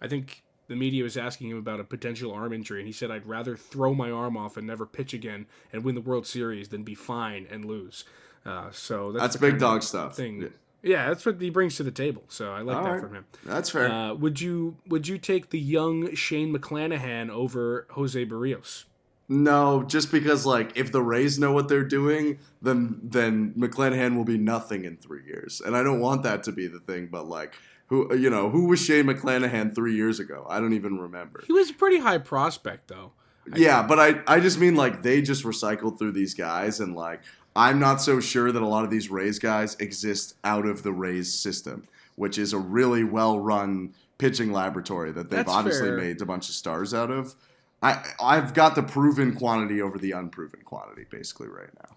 I 0.00 0.06
think 0.06 0.42
the 0.68 0.76
media 0.76 1.02
was 1.02 1.16
asking 1.16 1.50
him 1.50 1.58
about 1.58 1.80
a 1.80 1.84
potential 1.84 2.32
arm 2.32 2.52
injury, 2.52 2.78
and 2.80 2.86
he 2.86 2.92
said, 2.92 3.10
"I'd 3.10 3.26
rather 3.26 3.56
throw 3.56 3.94
my 3.94 4.10
arm 4.10 4.36
off 4.36 4.56
and 4.56 4.66
never 4.66 4.86
pitch 4.86 5.12
again 5.12 5.46
and 5.72 5.84
win 5.84 5.94
the 5.94 6.00
World 6.00 6.26
Series 6.26 6.68
than 6.68 6.82
be 6.82 6.94
fine 6.94 7.46
and 7.50 7.64
lose." 7.64 8.04
Uh, 8.44 8.70
so 8.72 9.12
that's, 9.12 9.22
That's 9.22 9.36
big 9.36 9.58
dog 9.58 9.82
stuff. 9.82 10.16
Thing. 10.16 10.42
Yeah. 10.42 10.48
Yeah. 10.82 11.08
that's 11.08 11.24
what 11.24 11.40
he 11.40 11.50
brings 11.50 11.76
to 11.76 11.82
the 11.84 11.90
table. 11.92 12.24
So 12.28 12.52
I 12.52 12.62
like 12.62 12.76
All 12.76 12.84
that 12.84 12.90
right. 12.90 13.00
from 13.00 13.14
him. 13.14 13.24
That's 13.44 13.70
fair. 13.70 13.90
Uh, 13.90 14.14
would 14.14 14.40
you 14.40 14.76
would 14.88 15.06
you 15.06 15.18
take 15.18 15.50
the 15.50 15.60
young 15.60 16.14
Shane 16.14 16.52
McClanahan 16.56 17.30
over 17.30 17.86
Jose 17.90 18.24
Berrios? 18.26 18.84
No, 19.28 19.84
just 19.84 20.10
because 20.10 20.44
like 20.44 20.76
if 20.76 20.90
the 20.92 21.00
Rays 21.00 21.38
know 21.38 21.52
what 21.52 21.68
they're 21.68 21.84
doing, 21.84 22.38
then 22.60 22.98
then 23.02 23.54
McClanahan 23.56 24.16
will 24.16 24.24
be 24.24 24.36
nothing 24.36 24.84
in 24.84 24.96
three 24.96 25.24
years, 25.24 25.62
and 25.64 25.76
I 25.76 25.82
don't 25.82 26.00
want 26.00 26.22
that 26.24 26.42
to 26.44 26.52
be 26.52 26.66
the 26.66 26.80
thing. 26.80 27.08
But 27.10 27.28
like, 27.28 27.54
who 27.86 28.14
you 28.14 28.28
know 28.28 28.50
who 28.50 28.66
was 28.66 28.84
Shane 28.84 29.06
McClanahan 29.06 29.74
three 29.74 29.94
years 29.94 30.18
ago? 30.20 30.44
I 30.50 30.58
don't 30.60 30.74
even 30.74 30.98
remember. 30.98 31.44
He 31.46 31.52
was 31.52 31.70
a 31.70 31.74
pretty 31.74 31.98
high 32.00 32.18
prospect, 32.18 32.88
though. 32.88 33.12
Yeah, 33.56 33.86
but 33.86 33.98
I 33.98 34.20
I 34.26 34.40
just 34.40 34.58
mean 34.58 34.74
like 34.74 35.02
they 35.02 35.22
just 35.22 35.44
recycled 35.44 35.98
through 35.98 36.12
these 36.12 36.34
guys, 36.34 36.80
and 36.80 36.94
like 36.94 37.20
I'm 37.54 37.78
not 37.78 38.00
so 38.00 38.18
sure 38.20 38.50
that 38.52 38.62
a 38.62 38.66
lot 38.66 38.84
of 38.84 38.90
these 38.90 39.10
Rays 39.10 39.38
guys 39.38 39.74
exist 39.76 40.34
out 40.44 40.66
of 40.66 40.82
the 40.82 40.92
Rays 40.92 41.32
system, 41.32 41.86
which 42.16 42.38
is 42.38 42.52
a 42.52 42.58
really 42.58 43.04
well 43.04 43.38
run 43.38 43.92
pitching 44.18 44.52
laboratory 44.52 45.12
that 45.12 45.28
they've 45.30 45.38
That's 45.44 45.50
obviously 45.50 45.88
fair. 45.88 45.96
made 45.98 46.22
a 46.22 46.26
bunch 46.26 46.48
of 46.48 46.54
stars 46.54 46.94
out 46.94 47.10
of. 47.10 47.34
I 47.82 48.02
I've 48.20 48.54
got 48.54 48.74
the 48.74 48.82
proven 48.82 49.34
quantity 49.34 49.82
over 49.82 49.98
the 49.98 50.12
unproven 50.12 50.60
quantity 50.64 51.04
basically 51.10 51.48
right 51.48 51.70
now. 51.82 51.96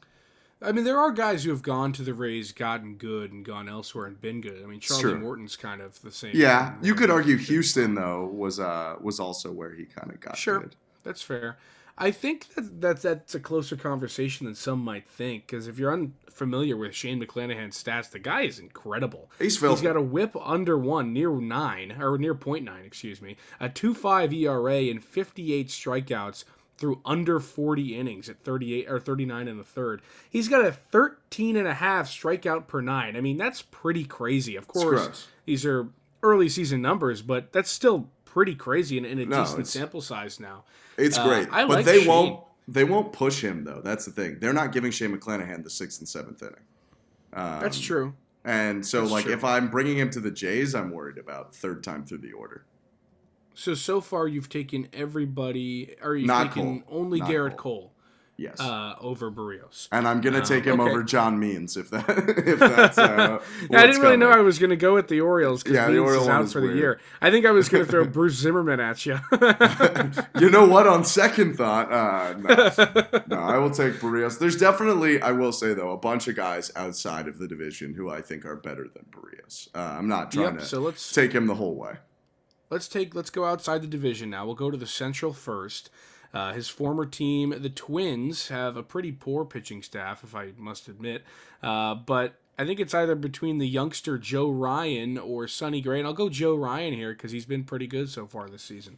I 0.68 0.72
mean, 0.72 0.84
there 0.86 0.98
are 1.00 1.12
guys 1.12 1.44
who 1.44 1.52
have 1.52 1.62
gone 1.62 1.92
to 1.94 2.02
the 2.02 2.14
Rays, 2.14 2.52
gotten 2.52 2.96
good, 2.96 3.32
and 3.32 3.46
gone 3.46 3.70
elsewhere 3.70 4.06
and 4.08 4.20
been 4.20 4.42
good. 4.42 4.64
I 4.64 4.66
mean, 4.66 4.80
Charlie 4.80 5.02
true. 5.04 5.20
Morton's 5.20 5.56
kind 5.58 5.82
of 5.82 6.02
the 6.02 6.12
same. 6.12 6.32
Yeah, 6.34 6.74
you 6.82 6.96
could 6.96 7.12
argue 7.12 7.38
Houston 7.38 7.94
though 7.94 8.26
was 8.26 8.60
uh 8.60 8.96
was 9.00 9.20
also 9.20 9.52
where 9.52 9.74
he 9.74 9.86
kind 9.86 10.12
of 10.12 10.20
got 10.20 10.38
Sure, 10.38 10.60
good. 10.60 10.76
that's 11.04 11.22
fair. 11.22 11.58
I 11.98 12.12
think 12.12 12.54
that 12.56 12.82
that's, 12.82 13.04
that's 13.04 13.36
a 13.36 13.40
closer 13.40 13.76
conversation 13.76 14.46
than 14.46 14.56
some 14.56 14.80
might 14.80 15.08
think. 15.08 15.48
Because 15.48 15.68
if 15.68 15.80
you're 15.80 15.94
unfamiliar 15.94 16.76
with 16.76 16.94
Shane 16.94 17.22
McClanahan's 17.22 17.82
stats, 17.82 18.12
the 18.12 18.20
guy 18.20 18.42
is 18.42 18.60
incredible. 18.60 19.32
He's 19.40 19.60
He's 19.60 19.82
got 19.82 19.96
a 19.96 20.02
whip 20.02 20.36
under 20.42 20.78
one, 20.78 21.14
near 21.14 21.32
nine, 21.40 21.96
or 22.00 22.18
near 22.18 22.36
point 22.36 22.66
nine, 22.66 22.84
excuse 22.86 23.22
me, 23.22 23.38
a 23.60 23.70
two 23.70 23.94
five 23.94 24.34
ERA 24.34 24.84
and 24.84 25.04
58 25.04 25.68
strikeouts 25.70 26.44
through 26.78 27.00
under 27.06 27.40
40 27.40 27.98
innings 27.98 28.28
at 28.28 28.42
38 28.42 28.90
or 28.90 29.00
39 29.00 29.48
and 29.48 29.60
a 29.60 29.64
third. 29.64 30.02
He's 30.30 30.50
got 30.50 30.66
a 30.66 30.74
13 30.74 31.56
and 31.56 31.68
a 31.68 31.76
half 31.76 32.08
strikeout 32.10 32.68
per 32.68 32.82
nine. 32.82 33.16
I 33.16 33.22
mean, 33.22 33.38
that's 33.38 33.62
pretty 33.62 34.04
crazy. 34.04 34.58
Of 34.58 34.68
course, 34.68 35.28
these 35.46 35.66
are 35.66 35.88
early 36.22 36.50
season 36.50 36.82
numbers, 36.82 37.22
but 37.22 37.54
that's 37.54 37.70
still 37.70 38.10
pretty 38.36 38.54
crazy 38.54 38.98
in, 38.98 39.06
in 39.06 39.18
a 39.18 39.26
No, 39.26 39.44
decent 39.46 39.66
sample 39.66 40.02
size 40.02 40.42
now. 40.42 40.66
It's 40.98 41.18
Uh, 41.18 41.26
great, 41.26 41.48
I 41.54 41.66
but 41.66 41.78
like 41.78 41.86
they 41.86 42.00
Shane. 42.00 42.08
won't. 42.10 42.44
They 42.68 42.84
won't 42.84 43.14
push 43.14 43.42
him 43.42 43.64
though. 43.64 43.80
That's 43.82 44.04
the 44.06 44.12
thing. 44.12 44.40
They're 44.42 44.52
not 44.52 44.74
giving 44.74 44.92
Shane 44.92 45.18
McClanahan 45.18 45.64
the 45.64 45.70
sixth 45.70 46.00
and 46.00 46.08
seventh 46.08 46.42
inning. 46.44 46.56
Um, 47.32 47.62
That's 47.62 47.80
true. 47.80 48.14
And 48.44 48.86
so, 48.86 49.02
That's 49.02 49.12
like, 49.12 49.26
true. 49.26 49.34
if 49.34 49.44
I'm 49.46 49.70
bringing 49.70 49.98
him 49.98 50.10
to 50.12 50.20
the 50.20 50.32
Jays, 50.32 50.76
I'm 50.76 50.92
worried 50.92 51.18
about 51.18 51.56
third 51.56 51.82
time 51.84 52.06
through 52.06 52.20
the 52.20 52.34
order. 52.34 52.66
So 53.54 53.74
so 53.74 54.02
far 54.02 54.28
you've 54.28 54.50
taken 54.50 54.90
everybody, 54.92 55.96
or 56.02 56.16
you've 56.18 56.28
Not 56.28 56.48
taken 56.54 56.82
Cole. 56.82 57.00
only 57.00 57.20
Not 57.22 57.30
Gerrit 57.30 57.56
Cole. 57.56 57.82
Cole, 57.82 57.94
Yes, 58.38 58.60
uh, 58.60 58.96
over 59.00 59.32
Berrios. 59.32 59.88
and 59.94 60.06
I'm 60.06 60.20
gonna 60.20 60.40
um, 60.40 60.44
take 60.44 60.66
him 60.66 60.82
okay. 60.82 60.90
over 60.90 61.04
John 61.04 61.40
Means 61.40 61.78
if 61.78 61.90
that 61.92 62.06
if 62.10 62.60
that's. 62.60 62.98
Uh, 62.98 63.40
Yeah, 63.70 63.80
I 63.80 63.86
didn't 63.86 64.02
really 64.02 64.18
know 64.18 64.30
I 64.30 64.42
was 64.42 64.60
going 64.60 64.72
to 64.72 64.76
go 64.76 64.94
with 64.94 65.08
the 65.08 65.22
Orioles 65.22 65.64
because 65.64 65.76
Yeah, 65.76 65.86
the 65.86 65.94
Means 65.94 66.04
Oriole 66.04 66.24
is 66.24 66.28
out 66.28 66.44
is 66.44 66.54
for 66.54 66.60
the 66.60 66.74
year. 66.74 67.00
I 67.22 67.32
think 67.32 67.46
I 67.46 67.52
was 67.52 67.70
going 67.70 67.86
to 67.86 67.90
throw 67.90 68.06
Bruce 68.16 68.36
Zimmermann 68.36 68.82
at 68.82 69.06
you. 69.06 69.20
you 70.40 70.50
know 70.50 70.66
what? 70.66 70.86
On 70.86 71.06
second 71.06 71.56
thought, 71.56 71.92
uh, 71.92 72.34
no. 72.38 73.24
no, 73.28 73.42
I 73.42 73.58
will 73.58 73.72
take 73.72 73.96
Berrios. 73.96 74.38
There's 74.38 74.58
definitely, 74.58 75.22
I 75.22 75.32
will 75.32 75.54
say 75.54 75.74
though, 75.74 75.92
a 75.92 75.98
bunch 75.98 76.28
of 76.28 76.36
guys 76.36 76.72
outside 76.76 77.28
of 77.28 77.38
the 77.38 77.48
division 77.48 77.94
who 77.94 78.10
I 78.10 78.22
think 78.22 78.46
are 78.46 78.56
better 78.56 78.88
than 78.94 79.06
Berrios. 79.12 79.70
Uh, 79.74 79.96
I'm 79.98 80.10
not 80.10 80.32
trying 80.32 80.56
yep. 80.56 80.60
to 80.60 80.66
So 80.66 80.80
let's 80.80 81.14
take 81.14 81.32
him 81.32 81.48
the 81.48 81.56
whole 81.56 81.76
way. 81.76 81.96
let's 82.70 82.88
take 82.90 83.16
let's 83.16 83.30
go 83.30 83.46
outside 83.46 83.82
the 83.82 83.88
division 83.88 84.30
now. 84.30 84.46
We'll 84.46 84.56
go 84.56 84.72
to 84.72 84.78
the 84.78 84.88
Central 84.88 85.32
first. 85.32 85.90
Uh, 86.36 86.52
his 86.52 86.68
former 86.68 87.06
team, 87.06 87.56
the 87.58 87.70
Twins, 87.70 88.50
have 88.50 88.76
a 88.76 88.84
pretty 88.84 89.14
poor 89.14 89.46
pitching 89.46 89.82
staff, 89.82 90.22
if 90.22 90.36
I 90.36 90.52
must 90.58 90.90
admit. 90.90 91.24
Uh, 91.64 91.96
but 91.96 92.36
I 92.60 92.66
think 92.66 92.82
it's 92.82 92.94
either 92.94 93.16
between 93.16 93.58
the 93.58 93.68
youngster 93.68 94.18
Joe 94.18 94.50
Ryan 94.50 95.18
or 95.18 95.48
Sonny 95.48 95.80
Gray. 95.80 96.00
And 96.00 96.08
I'll 96.08 96.14
go 96.14 96.28
Joe 96.28 96.54
Ryan 96.56 96.94
here 96.94 97.14
because 97.14 97.32
he's 97.32 97.46
been 97.46 97.64
pretty 97.64 97.88
good 97.88 98.10
so 98.10 98.28
far 98.28 98.50
this 98.50 98.64
season. 98.64 98.98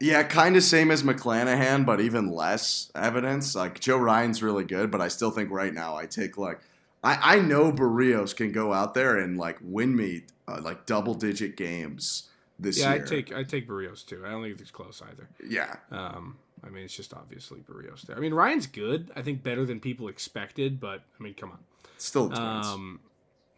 Yeah, 0.00 0.24
kind 0.24 0.56
of 0.56 0.64
same 0.64 0.90
as 0.90 1.04
McClanahan, 1.04 1.86
but 1.86 2.00
even 2.00 2.26
less 2.32 2.90
evidence. 2.96 3.54
Like 3.54 3.78
Joe 3.78 3.98
Ryan's 3.98 4.42
really 4.42 4.64
good, 4.64 4.90
but 4.90 5.00
I 5.00 5.06
still 5.06 5.30
think 5.30 5.52
right 5.52 5.72
now 5.72 5.94
I 5.94 6.06
take 6.06 6.36
like 6.36 6.60
I, 7.04 7.36
I 7.36 7.38
know 7.38 7.70
Berrios 7.72 8.34
can 8.34 8.50
go 8.50 8.72
out 8.72 8.94
there 8.94 9.16
and 9.16 9.38
like 9.38 9.58
win 9.62 9.94
me 9.94 10.22
uh, 10.48 10.60
like 10.60 10.86
double 10.86 11.14
digit 11.14 11.56
games 11.56 12.28
this 12.58 12.78
year. 12.78 12.88
Yeah, 12.88 12.94
I 12.94 12.98
take 12.98 13.32
I 13.32 13.42
take 13.44 13.68
Berrios 13.68 14.04
too. 14.04 14.24
I 14.26 14.30
don't 14.30 14.42
think 14.42 14.60
it's 14.60 14.72
close 14.72 15.00
either. 15.08 15.28
yeah, 15.48 15.76
Um, 15.92 16.36
I 16.64 16.70
mean, 16.70 16.84
it's 16.84 16.96
just 16.96 17.12
obviously 17.14 17.60
Berrios 17.60 18.02
there. 18.02 18.16
I 18.16 18.20
mean, 18.20 18.34
Ryan's 18.34 18.66
good. 18.66 19.10
I 19.16 19.22
think 19.22 19.42
better 19.42 19.64
than 19.64 19.80
people 19.80 20.08
expected, 20.08 20.78
but 20.80 21.02
I 21.18 21.22
mean, 21.22 21.34
come 21.34 21.50
on. 21.50 21.58
still 21.98 22.28
the 22.28 22.36
Twins. 22.36 22.66
Um, 22.66 23.00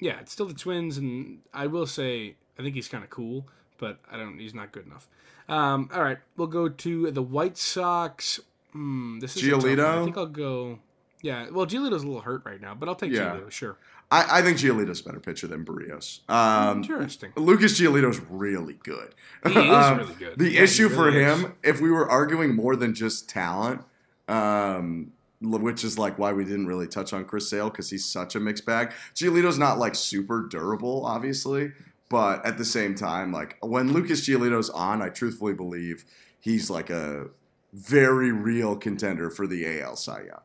yeah, 0.00 0.20
it's 0.20 0.32
still 0.32 0.46
the 0.46 0.54
Twins, 0.54 0.96
and 0.98 1.40
I 1.52 1.66
will 1.66 1.86
say 1.86 2.36
I 2.58 2.62
think 2.62 2.74
he's 2.74 2.88
kind 2.88 3.04
of 3.04 3.10
cool, 3.10 3.46
but 3.78 3.98
I 4.10 4.16
don't. 4.16 4.38
He's 4.38 4.54
not 4.54 4.72
good 4.72 4.86
enough. 4.86 5.06
Um, 5.48 5.90
all 5.94 6.02
right, 6.02 6.18
we'll 6.36 6.46
go 6.48 6.68
to 6.68 7.10
the 7.10 7.22
White 7.22 7.58
Sox. 7.58 8.40
Hmm, 8.72 9.18
this 9.20 9.36
is. 9.36 9.42
Giolito? 9.42 10.00
I 10.00 10.04
think 10.04 10.16
I'll 10.16 10.26
go. 10.26 10.78
Yeah, 11.22 11.48
well, 11.50 11.66
Giolito's 11.66 12.02
a 12.02 12.06
little 12.06 12.20
hurt 12.22 12.42
right 12.44 12.60
now, 12.60 12.74
but 12.74 12.88
I'll 12.88 12.94
take 12.94 13.12
Yeah. 13.12 13.36
Giolito. 13.36 13.50
Sure. 13.50 13.76
I, 14.16 14.38
I 14.38 14.42
think 14.42 14.58
Giolito's 14.58 15.00
a 15.00 15.04
better 15.04 15.20
pitcher 15.20 15.46
than 15.46 15.64
Berrios. 15.64 16.20
Um, 16.28 16.78
Interesting. 16.82 17.32
Lucas 17.36 17.78
Giolito's 17.80 18.20
really 18.30 18.74
good. 18.82 19.14
He 19.44 19.50
is 19.50 19.56
Um, 19.56 19.98
really 19.98 20.14
good. 20.14 20.38
The 20.38 20.50
Yeah, 20.52 20.62
issue 20.62 20.88
for 20.88 21.06
really 21.06 21.22
is. 21.24 21.40
him, 21.42 21.52
if 21.62 21.80
we 21.80 21.90
were 21.90 22.08
arguing 22.08 22.54
more 22.54 22.76
than 22.76 22.94
just 22.94 23.28
talent, 23.28 23.82
um, 24.28 25.12
which 25.40 25.84
is 25.84 25.98
like 25.98 26.18
why 26.18 26.32
we 26.32 26.44
didn't 26.44 26.66
really 26.66 26.86
touch 26.86 27.12
on 27.12 27.24
Chris 27.24 27.48
Sale 27.50 27.70
because 27.70 27.90
he's 27.90 28.04
such 28.04 28.34
a 28.34 28.40
mixed 28.40 28.64
bag. 28.64 28.92
Giolito's 29.14 29.58
not 29.58 29.78
like 29.78 29.94
super 29.94 30.46
durable, 30.48 31.04
obviously, 31.04 31.72
but 32.08 32.44
at 32.46 32.56
the 32.58 32.64
same 32.64 32.94
time, 32.94 33.32
like 33.32 33.56
when 33.62 33.92
Lucas 33.92 34.26
Giolito's 34.26 34.70
on, 34.70 35.02
I 35.02 35.08
truthfully 35.08 35.52
believe 35.54 36.04
he's 36.40 36.70
like 36.70 36.88
a 36.90 37.26
very 37.72 38.30
real 38.32 38.76
contender 38.76 39.28
for 39.30 39.46
the 39.46 39.80
AL 39.80 39.96
Cy 39.96 40.22
Young. 40.22 40.40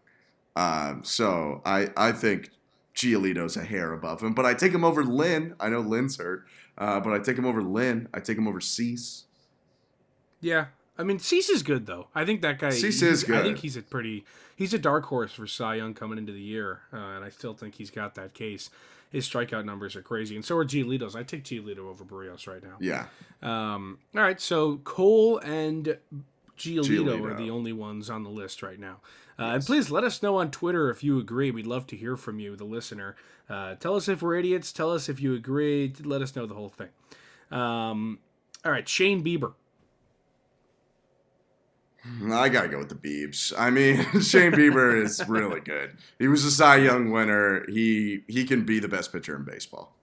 Um, 0.55 1.03
so 1.03 1.61
I 1.65 1.89
I 1.95 2.11
think 2.11 2.49
Giolito's 2.99 3.55
a 3.55 3.63
hair 3.63 3.93
above 3.93 4.21
him, 4.21 4.33
but 4.33 4.45
I 4.45 4.53
take 4.53 4.73
him 4.73 4.83
over 4.83 5.03
Lynn. 5.03 5.55
I 5.59 5.69
know 5.69 5.79
Lynn's 5.79 6.17
hurt, 6.17 6.45
uh, 6.77 6.99
but 6.99 7.13
I 7.13 7.19
take 7.19 7.37
him 7.37 7.45
over 7.45 7.63
Lynn. 7.63 8.09
I 8.13 8.19
take 8.19 8.37
him 8.37 8.47
over 8.47 8.59
Cease. 8.59 9.25
Yeah, 10.41 10.65
I 10.97 11.03
mean, 11.03 11.19
Cease 11.19 11.49
is 11.49 11.63
good 11.63 11.85
though. 11.85 12.07
I 12.13 12.25
think 12.25 12.41
that 12.41 12.59
guy. 12.59 12.71
Cease 12.71 13.01
is 13.01 13.29
I 13.29 13.41
think 13.41 13.59
he's 13.59 13.77
a 13.77 13.81
pretty. 13.81 14.25
He's 14.55 14.73
a 14.73 14.79
dark 14.79 15.05
horse 15.05 15.31
for 15.31 15.47
Cy 15.47 15.75
Young 15.75 15.93
coming 15.93 16.17
into 16.17 16.33
the 16.33 16.41
year, 16.41 16.81
uh, 16.91 16.97
and 16.97 17.23
I 17.23 17.29
still 17.29 17.53
think 17.53 17.75
he's 17.75 17.89
got 17.89 18.15
that 18.15 18.33
case. 18.33 18.69
His 19.09 19.27
strikeout 19.27 19.63
numbers 19.63 19.95
are 19.95 20.01
crazy, 20.01 20.35
and 20.35 20.43
so 20.43 20.57
are 20.57 20.65
Giolito's. 20.65 21.15
I 21.15 21.23
take 21.23 21.45
Giolito 21.45 21.79
over 21.79 22.03
Berrios 22.03 22.47
right 22.47 22.61
now. 22.61 22.75
Yeah. 22.81 23.05
Um, 23.41 23.99
all 24.13 24.21
right, 24.21 24.39
so 24.39 24.77
Cole 24.77 25.37
and 25.39 25.97
Giolito, 26.57 27.23
are 27.23 27.33
the 27.33 27.49
only 27.49 27.73
ones 27.73 28.09
on 28.09 28.23
the 28.23 28.29
list 28.29 28.61
right 28.61 28.79
now. 28.79 28.97
Uh, 29.39 29.53
And 29.53 29.65
please 29.65 29.89
let 29.89 30.03
us 30.03 30.21
know 30.21 30.35
on 30.37 30.51
Twitter 30.51 30.89
if 30.89 31.03
you 31.03 31.17
agree. 31.17 31.49
We'd 31.49 31.65
love 31.65 31.87
to 31.87 31.95
hear 31.95 32.17
from 32.17 32.39
you, 32.39 32.55
the 32.57 32.65
listener. 32.65 33.15
Uh, 33.49 33.75
tell 33.75 33.95
us 33.95 34.07
if 34.09 34.21
we're 34.21 34.35
idiots. 34.35 34.73
Tell 34.73 34.91
us 34.91 35.07
if 35.07 35.21
you 35.21 35.33
agree. 35.33 35.93
Let 36.03 36.21
us 36.21 36.35
know 36.35 36.45
the 36.45 36.55
whole 36.55 36.69
thing. 36.69 36.89
Um, 37.49 38.19
all 38.65 38.71
right, 38.71 38.87
Shane 38.87 39.23
Bieber. 39.23 39.53
I 42.31 42.49
gotta 42.49 42.69
go 42.69 42.79
with 42.79 42.89
the 42.89 42.95
Biebs. 42.95 43.53
I 43.57 43.69
mean, 43.69 43.97
Shane 44.21 44.51
Bieber 44.53 45.01
is 45.03 45.21
really 45.27 45.59
good. 45.61 45.97
He 46.17 46.27
was 46.27 46.43
a 46.45 46.51
Cy 46.51 46.77
Young 46.77 47.11
winner. 47.11 47.65
He 47.69 48.23
he 48.27 48.45
can 48.45 48.65
be 48.65 48.79
the 48.79 48.87
best 48.87 49.11
pitcher 49.11 49.35
in 49.35 49.43
baseball. 49.43 49.95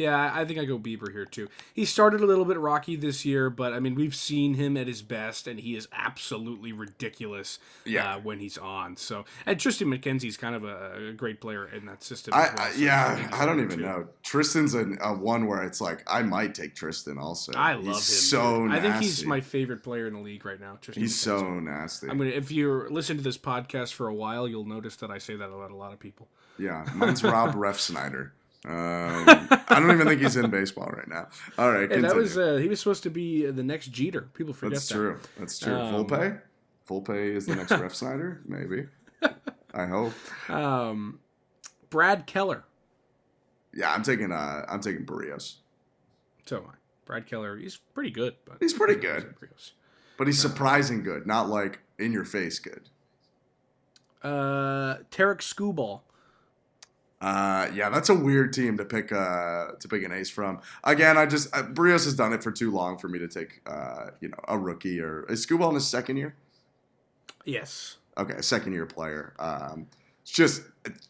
Yeah, 0.00 0.30
I 0.34 0.44
think 0.44 0.58
I 0.58 0.64
go 0.64 0.78
Bieber 0.78 1.12
here 1.12 1.24
too. 1.26 1.48
He 1.74 1.84
started 1.84 2.20
a 2.20 2.26
little 2.26 2.44
bit 2.44 2.58
rocky 2.58 2.96
this 2.96 3.24
year, 3.24 3.50
but 3.50 3.72
I 3.72 3.80
mean, 3.80 3.94
we've 3.94 4.14
seen 4.14 4.54
him 4.54 4.76
at 4.76 4.86
his 4.86 5.02
best, 5.02 5.46
and 5.46 5.60
he 5.60 5.76
is 5.76 5.88
absolutely 5.92 6.72
ridiculous 6.72 7.58
Yeah. 7.84 8.14
uh, 8.14 8.20
when 8.20 8.38
he's 8.40 8.56
on. 8.58 8.96
So, 8.96 9.24
and 9.46 9.58
Triston 9.58 9.94
McKenzie's 9.94 10.36
kind 10.36 10.54
of 10.54 10.64
a, 10.64 11.08
a 11.08 11.12
great 11.12 11.40
player 11.40 11.66
in 11.68 11.86
that 11.86 12.02
system. 12.02 12.34
I, 12.34 12.38
well, 12.48 12.54
I 12.58 12.70
so 12.70 12.78
yeah, 12.80 13.28
I 13.32 13.44
don't 13.46 13.60
even 13.60 13.78
too. 13.78 13.84
know. 13.84 14.08
Triston's 14.24 14.74
a, 14.74 14.86
a 15.02 15.12
one 15.14 15.46
where 15.46 15.62
it's 15.62 15.80
like 15.80 16.02
I 16.06 16.22
might 16.22 16.54
take 16.54 16.74
Triston 16.74 17.18
also. 17.18 17.52
I 17.54 17.74
love 17.74 17.84
He's 17.84 17.96
him. 17.96 18.02
So 18.02 18.62
dude. 18.64 18.72
I 18.72 18.80
think 18.80 18.96
he's 18.96 19.24
my 19.24 19.40
favorite 19.40 19.82
player 19.82 20.06
in 20.06 20.14
the 20.14 20.20
league 20.20 20.44
right 20.44 20.60
now. 20.60 20.78
Triston 20.80 20.96
He's 20.96 21.12
McKenzie. 21.14 21.40
so 21.40 21.60
nasty. 21.60 22.08
I'm 22.08 22.18
gonna. 22.18 22.30
If 22.30 22.50
you 22.50 22.86
listen 22.90 23.16
to 23.16 23.22
this 23.22 23.38
podcast 23.38 23.92
for 23.92 24.08
a 24.08 24.14
while, 24.14 24.48
you'll 24.48 24.64
notice 24.64 24.96
that 24.96 25.10
I 25.10 25.18
say 25.18 25.36
that 25.36 25.44
about 25.50 25.70
a 25.70 25.76
lot 25.76 25.92
of 25.92 25.98
people. 26.00 26.28
yeah, 26.58 26.86
mine's 26.94 27.22
Rob 27.22 27.54
Refsnyder. 27.54 28.30
Um, 28.66 29.24
I 29.68 29.76
don't 29.80 29.90
even 29.90 30.06
think 30.06 30.20
he's 30.20 30.36
in 30.36 30.50
baseball 30.50 30.86
right 30.88 31.08
now. 31.08 31.28
All 31.56 31.70
right, 31.72 31.90
And 31.90 32.04
that 32.04 32.14
was 32.14 32.36
uh, 32.36 32.56
he 32.56 32.68
was 32.68 32.78
supposed 32.78 33.02
to 33.04 33.10
be 33.10 33.46
the 33.50 33.62
next 33.62 33.88
Jeter. 33.88 34.28
People 34.34 34.52
forget 34.52 34.74
That's 34.74 34.88
that. 34.88 34.94
true. 34.94 35.18
That's 35.38 35.58
true. 35.58 35.74
Full 35.74 36.00
Um, 36.00 36.06
pay. 36.06 36.32
Volpe 36.88 37.34
is 37.36 37.46
the 37.46 37.56
next 37.56 37.72
Refsnyder. 37.72 38.40
Maybe. 38.46 38.86
I 39.74 39.86
hope. 39.86 40.12
Um, 40.50 41.20
Brad 41.88 42.26
Keller. 42.26 42.64
Yeah, 43.72 43.92
I'm 43.94 44.02
taking. 44.02 44.30
Uh, 44.32 44.64
I'm 44.68 44.80
taking 44.80 45.06
Berrios. 45.06 45.54
So 46.44 46.58
am 46.58 46.64
I. 46.66 46.72
Brad 47.06 47.26
Keller. 47.26 47.56
He's 47.56 47.76
pretty 47.94 48.10
good, 48.10 48.34
but 48.44 48.56
He's 48.60 48.74
pretty 48.74 48.96
good. 49.00 49.34
Berrios. 49.40 49.70
But 50.18 50.26
he's 50.26 50.38
surprising 50.40 51.02
good, 51.02 51.26
not 51.26 51.48
like 51.48 51.80
in 51.98 52.12
your 52.12 52.24
face 52.26 52.58
good. 52.58 52.90
Uh, 54.22 54.96
Tarik 55.10 55.38
Skubal. 55.40 56.02
Uh, 57.20 57.68
yeah, 57.74 57.90
that's 57.90 58.08
a 58.08 58.14
weird 58.14 58.52
team 58.52 58.78
to 58.78 58.84
pick. 58.84 59.12
Uh, 59.12 59.72
to 59.78 59.88
pick 59.88 60.02
an 60.02 60.12
ace 60.12 60.30
from. 60.30 60.60
Again, 60.84 61.18
I 61.18 61.26
just 61.26 61.54
uh, 61.54 61.62
Berrios 61.62 62.04
has 62.04 62.14
done 62.14 62.32
it 62.32 62.42
for 62.42 62.50
too 62.50 62.70
long 62.70 62.96
for 62.96 63.08
me 63.08 63.18
to 63.18 63.28
take. 63.28 63.60
Uh, 63.66 64.10
you 64.20 64.28
know, 64.28 64.38
a 64.48 64.58
rookie 64.58 65.00
or 65.00 65.24
is 65.28 65.44
Skubal 65.44 65.68
in 65.68 65.74
his 65.74 65.86
second 65.86 66.16
year? 66.16 66.34
Yes. 67.44 67.96
Okay, 68.16 68.34
a 68.34 68.42
second 68.42 68.72
year 68.72 68.86
player. 68.86 69.34
Um, 69.38 69.86
it's 70.22 70.30
just 70.30 70.62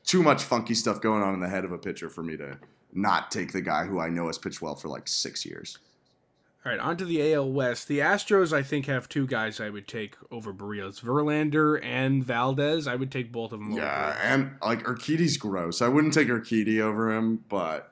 too 0.04 0.22
much 0.22 0.42
funky 0.42 0.74
stuff 0.74 1.00
going 1.00 1.22
on 1.22 1.34
in 1.34 1.40
the 1.40 1.48
head 1.48 1.64
of 1.64 1.72
a 1.72 1.78
pitcher 1.78 2.08
for 2.08 2.22
me 2.22 2.36
to 2.36 2.58
not 2.92 3.30
take 3.30 3.52
the 3.52 3.60
guy 3.60 3.84
who 3.84 4.00
I 4.00 4.08
know 4.08 4.26
has 4.26 4.38
pitched 4.38 4.60
well 4.60 4.74
for 4.74 4.88
like 4.88 5.06
six 5.06 5.44
years. 5.46 5.78
All 6.64 6.70
right, 6.70 6.78
on 6.80 6.98
to 6.98 7.06
the 7.06 7.32
AL 7.32 7.50
West. 7.50 7.88
The 7.88 8.00
Astros, 8.00 8.52
I 8.52 8.62
think, 8.62 8.84
have 8.86 9.08
two 9.08 9.26
guys 9.26 9.60
I 9.60 9.70
would 9.70 9.88
take 9.88 10.16
over 10.30 10.52
Berrios. 10.52 11.00
Verlander 11.00 11.82
and 11.82 12.22
Valdez. 12.22 12.86
I 12.86 12.96
would 12.96 13.10
take 13.10 13.32
both 13.32 13.52
of 13.52 13.60
them 13.60 13.72
Yeah, 13.72 14.14
and 14.22 14.56
like 14.62 14.82
Urquidy's 14.84 15.38
gross. 15.38 15.80
I 15.80 15.88
wouldn't 15.88 16.12
take 16.12 16.28
Urquidy 16.28 16.78
over 16.80 17.10
him, 17.16 17.44
but 17.48 17.90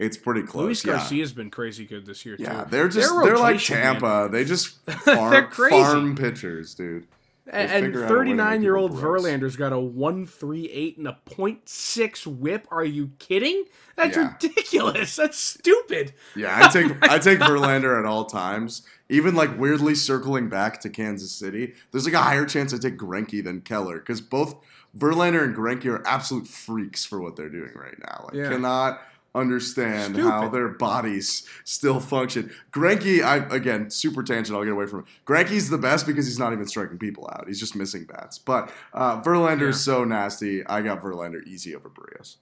it's 0.00 0.16
pretty 0.16 0.42
close. 0.42 0.64
Luis 0.64 0.84
yeah. 0.84 0.94
Garcia's 0.94 1.32
been 1.32 1.50
crazy 1.52 1.84
good 1.86 2.04
this 2.04 2.26
year, 2.26 2.34
Yeah, 2.36 2.64
too. 2.64 2.70
they're 2.70 2.88
just 2.88 3.08
they're 3.22 3.36
like 3.36 3.44
rotation, 3.54 3.76
man. 3.76 4.00
Tampa. 4.00 4.28
They 4.32 4.44
just 4.44 4.84
farm, 5.04 5.30
They're 5.30 5.46
crazy. 5.46 5.70
farm 5.76 6.16
pitchers, 6.16 6.74
dude. 6.74 7.06
And, 7.46 7.70
and 7.70 7.84
figure 7.86 8.04
out 8.04 8.10
a 8.10 8.14
way 8.14 8.24
to 8.24 8.24
make 8.30 8.38
39 8.38 8.62
year 8.62 8.76
old. 8.76 8.92
Verlander's 8.92 9.56
got 9.56 9.72
a 9.72 9.78
138 9.78 10.96
and 10.98 11.06
a 11.08 11.18
0.6 11.26 12.26
whip. 12.26 12.66
Are 12.70 12.84
you 12.84 13.10
kidding? 13.18 13.64
That's 13.96 14.16
Yeah. 14.16 14.32
ridiculous. 14.32 15.16
That's 15.16 15.38
stupid. 15.38 16.14
Yeah, 16.34 16.58
I 16.64 16.68
take 16.68 16.92
I 17.02 17.18
take 17.18 17.38
Verlander 17.40 17.98
at 17.98 18.06
all 18.06 18.24
times. 18.24 18.82
Even 19.10 19.34
like 19.34 19.58
weirdly 19.58 19.94
circling 19.94 20.48
back 20.48 20.80
to 20.80 20.88
Kansas 20.90 21.32
City, 21.32 21.74
there's 21.90 22.06
like 22.06 22.14
a 22.14 22.22
higher 22.22 22.46
chance 22.46 22.72
I 22.72 22.78
take 22.78 22.96
Greinke 22.96 23.44
than 23.44 23.60
Keller 23.60 23.98
because 23.98 24.20
both 24.22 24.54
Verlander 24.96 25.44
and 25.44 25.54
Greinke 25.54 25.86
are 25.86 26.06
absolute 26.06 26.46
freaks 26.46 27.04
for 27.04 27.20
what 27.20 27.36
they're 27.36 27.50
doing 27.50 27.72
right 27.74 27.98
now. 28.00 28.24
Like 28.26 28.34
Yeah. 28.34 28.48
cannot 28.48 29.00
understand 29.34 30.14
Stupid. 30.14 30.30
how 30.30 30.48
their 30.48 30.68
bodies 30.68 31.46
still 31.64 32.00
function. 32.00 32.52
Greinke, 32.72 33.22
I 33.22 33.36
again 33.54 33.90
super 33.90 34.22
tangent. 34.22 34.56
I'll 34.56 34.64
get 34.64 34.72
away 34.72 34.86
from 34.86 35.00
it. 35.00 35.06
Greinke's 35.26 35.70
the 35.70 35.78
best 35.78 36.06
because 36.06 36.26
he's 36.26 36.38
not 36.38 36.52
even 36.52 36.66
striking 36.66 36.98
people 36.98 37.28
out. 37.32 37.44
He's 37.48 37.60
just 37.60 37.74
missing 37.74 38.04
bats. 38.04 38.38
But 38.38 38.70
uh, 38.92 39.20
Verlander 39.22 39.68
is 39.68 39.82
so 39.82 40.04
nasty. 40.04 40.64
I 40.66 40.82
got 40.82 41.02
Verlander 41.02 41.44
easy 41.46 41.74
over 41.74 41.90
Berrios. 41.90 42.36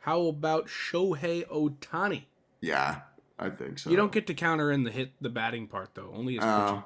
How 0.00 0.22
about 0.22 0.66
Shohei 0.66 1.46
Ohtani? 1.48 2.24
Yeah, 2.60 3.00
I 3.38 3.50
think 3.50 3.78
so. 3.78 3.90
You 3.90 3.96
don't 3.96 4.12
get 4.12 4.26
to 4.28 4.34
counter 4.34 4.70
in 4.70 4.84
the 4.84 4.90
hit, 4.90 5.12
the 5.20 5.30
batting 5.30 5.66
part 5.66 5.90
though. 5.94 6.12
Only 6.14 6.34
his 6.34 6.44
pitching. 6.44 6.84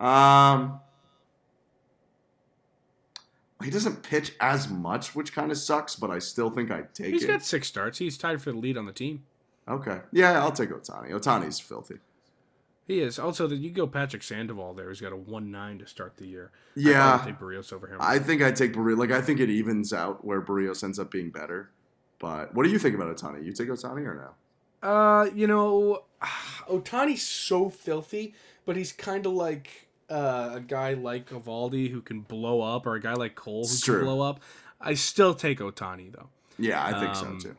Oh. 0.00 0.06
Um, 0.06 0.80
he 3.64 3.70
doesn't 3.70 4.02
pitch 4.02 4.32
as 4.40 4.68
much, 4.68 5.14
which 5.14 5.32
kind 5.32 5.50
of 5.50 5.58
sucks, 5.58 5.96
but 5.96 6.10
I 6.10 6.18
still 6.20 6.50
think 6.50 6.70
I'd 6.70 6.94
take 6.94 7.12
He's 7.12 7.24
it. 7.24 7.28
got 7.28 7.42
six 7.42 7.66
starts. 7.68 7.98
He's 7.98 8.16
tied 8.18 8.40
for 8.40 8.52
the 8.52 8.58
lead 8.58 8.76
on 8.76 8.86
the 8.86 8.92
team. 8.92 9.24
okay, 9.66 10.00
yeah, 10.12 10.40
I'll 10.40 10.52
take 10.52 10.70
Ohtani. 10.70 11.10
Ohtani's 11.10 11.58
filthy. 11.60 11.96
He 12.86 13.00
is. 13.00 13.18
Also, 13.18 13.46
that 13.48 13.56
you 13.56 13.70
go 13.70 13.86
Patrick 13.86 14.22
Sandoval 14.22 14.72
there. 14.74 14.88
He's 14.88 15.00
got 15.00 15.12
a 15.12 15.16
one 15.16 15.50
nine 15.50 15.78
to 15.80 15.86
start 15.86 16.16
the 16.16 16.26
year. 16.26 16.50
I'd 16.76 16.82
Yeah. 16.82 17.16
probably 17.18 17.32
take 17.32 17.40
Berrios 17.40 17.72
over 17.72 17.86
him. 17.86 17.98
I 18.00 18.18
think 18.18 18.40
I 18.42 18.50
take 18.50 18.72
Berrios. 18.72 18.96
Like 18.96 19.10
I 19.10 19.20
think 19.20 19.40
it 19.40 19.50
evens 19.50 19.92
out 19.92 20.24
where 20.24 20.40
Berrios 20.40 20.82
ends 20.82 20.98
up 20.98 21.10
being 21.10 21.28
better. 21.30 21.70
But 22.18 22.54
what 22.54 22.64
do 22.64 22.70
you 22.70 22.78
think 22.78 22.94
about 22.94 23.14
Ohtani? 23.14 23.44
You 23.44 23.52
take 23.52 23.68
Ohtani 23.68 24.06
or 24.06 24.14
no? 24.82 24.88
Uh, 24.88 25.28
you 25.34 25.46
know, 25.46 26.04
Ohtani's 26.68 27.22
so 27.22 27.68
filthy, 27.68 28.34
but 28.64 28.76
he's 28.76 28.92
kind 28.92 29.26
of 29.26 29.32
like 29.32 29.87
uh, 30.10 30.50
a 30.54 30.60
guy 30.60 30.94
like 30.94 31.30
Eovaldi 31.30 31.90
who 31.90 32.00
can 32.00 32.20
blow 32.22 32.60
up, 32.62 32.86
or 32.86 32.94
a 32.94 33.00
guy 33.00 33.14
like 33.14 33.34
Cole 33.34 33.64
who 33.66 33.72
It's 33.72 33.84
can 33.84 33.94
true. 33.94 34.04
blow 34.04 34.20
up. 34.20 34.40
I 34.80 34.94
still 34.94 35.34
take 35.34 35.58
Ohtani 35.60 36.12
though. 36.12 36.28
Yeah, 36.58 36.84
I 36.84 36.92
think 36.98 37.16
Um, 37.16 37.40
so 37.40 37.48
too. 37.50 37.56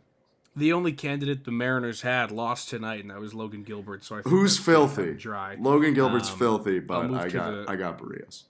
The 0.55 0.73
only 0.73 0.91
candidate 0.91 1.45
the 1.45 1.51
Mariners 1.51 2.01
had 2.01 2.31
lost 2.31 2.69
tonight, 2.69 2.99
and 3.01 3.09
that 3.11 3.19
was 3.19 3.33
Logan 3.33 3.63
Gilbert. 3.63 4.03
So 4.03 4.15
I 4.15 4.21
think 4.21 4.29
Who's 4.33 4.55
that's 4.57 4.65
pretty 4.65 4.79
cut 4.81 4.95
filthy? 4.95 5.13
Dry. 5.13 5.55
Logan 5.59 5.93
Gilbert's 5.93 6.31
um, 6.31 6.37
filthy, 6.39 6.79
but 6.79 7.11
I 7.13 7.29
got 7.29 7.51
the- 7.51 7.65
I 7.67 7.75
got 7.75 7.97
Berrios. 7.99 8.43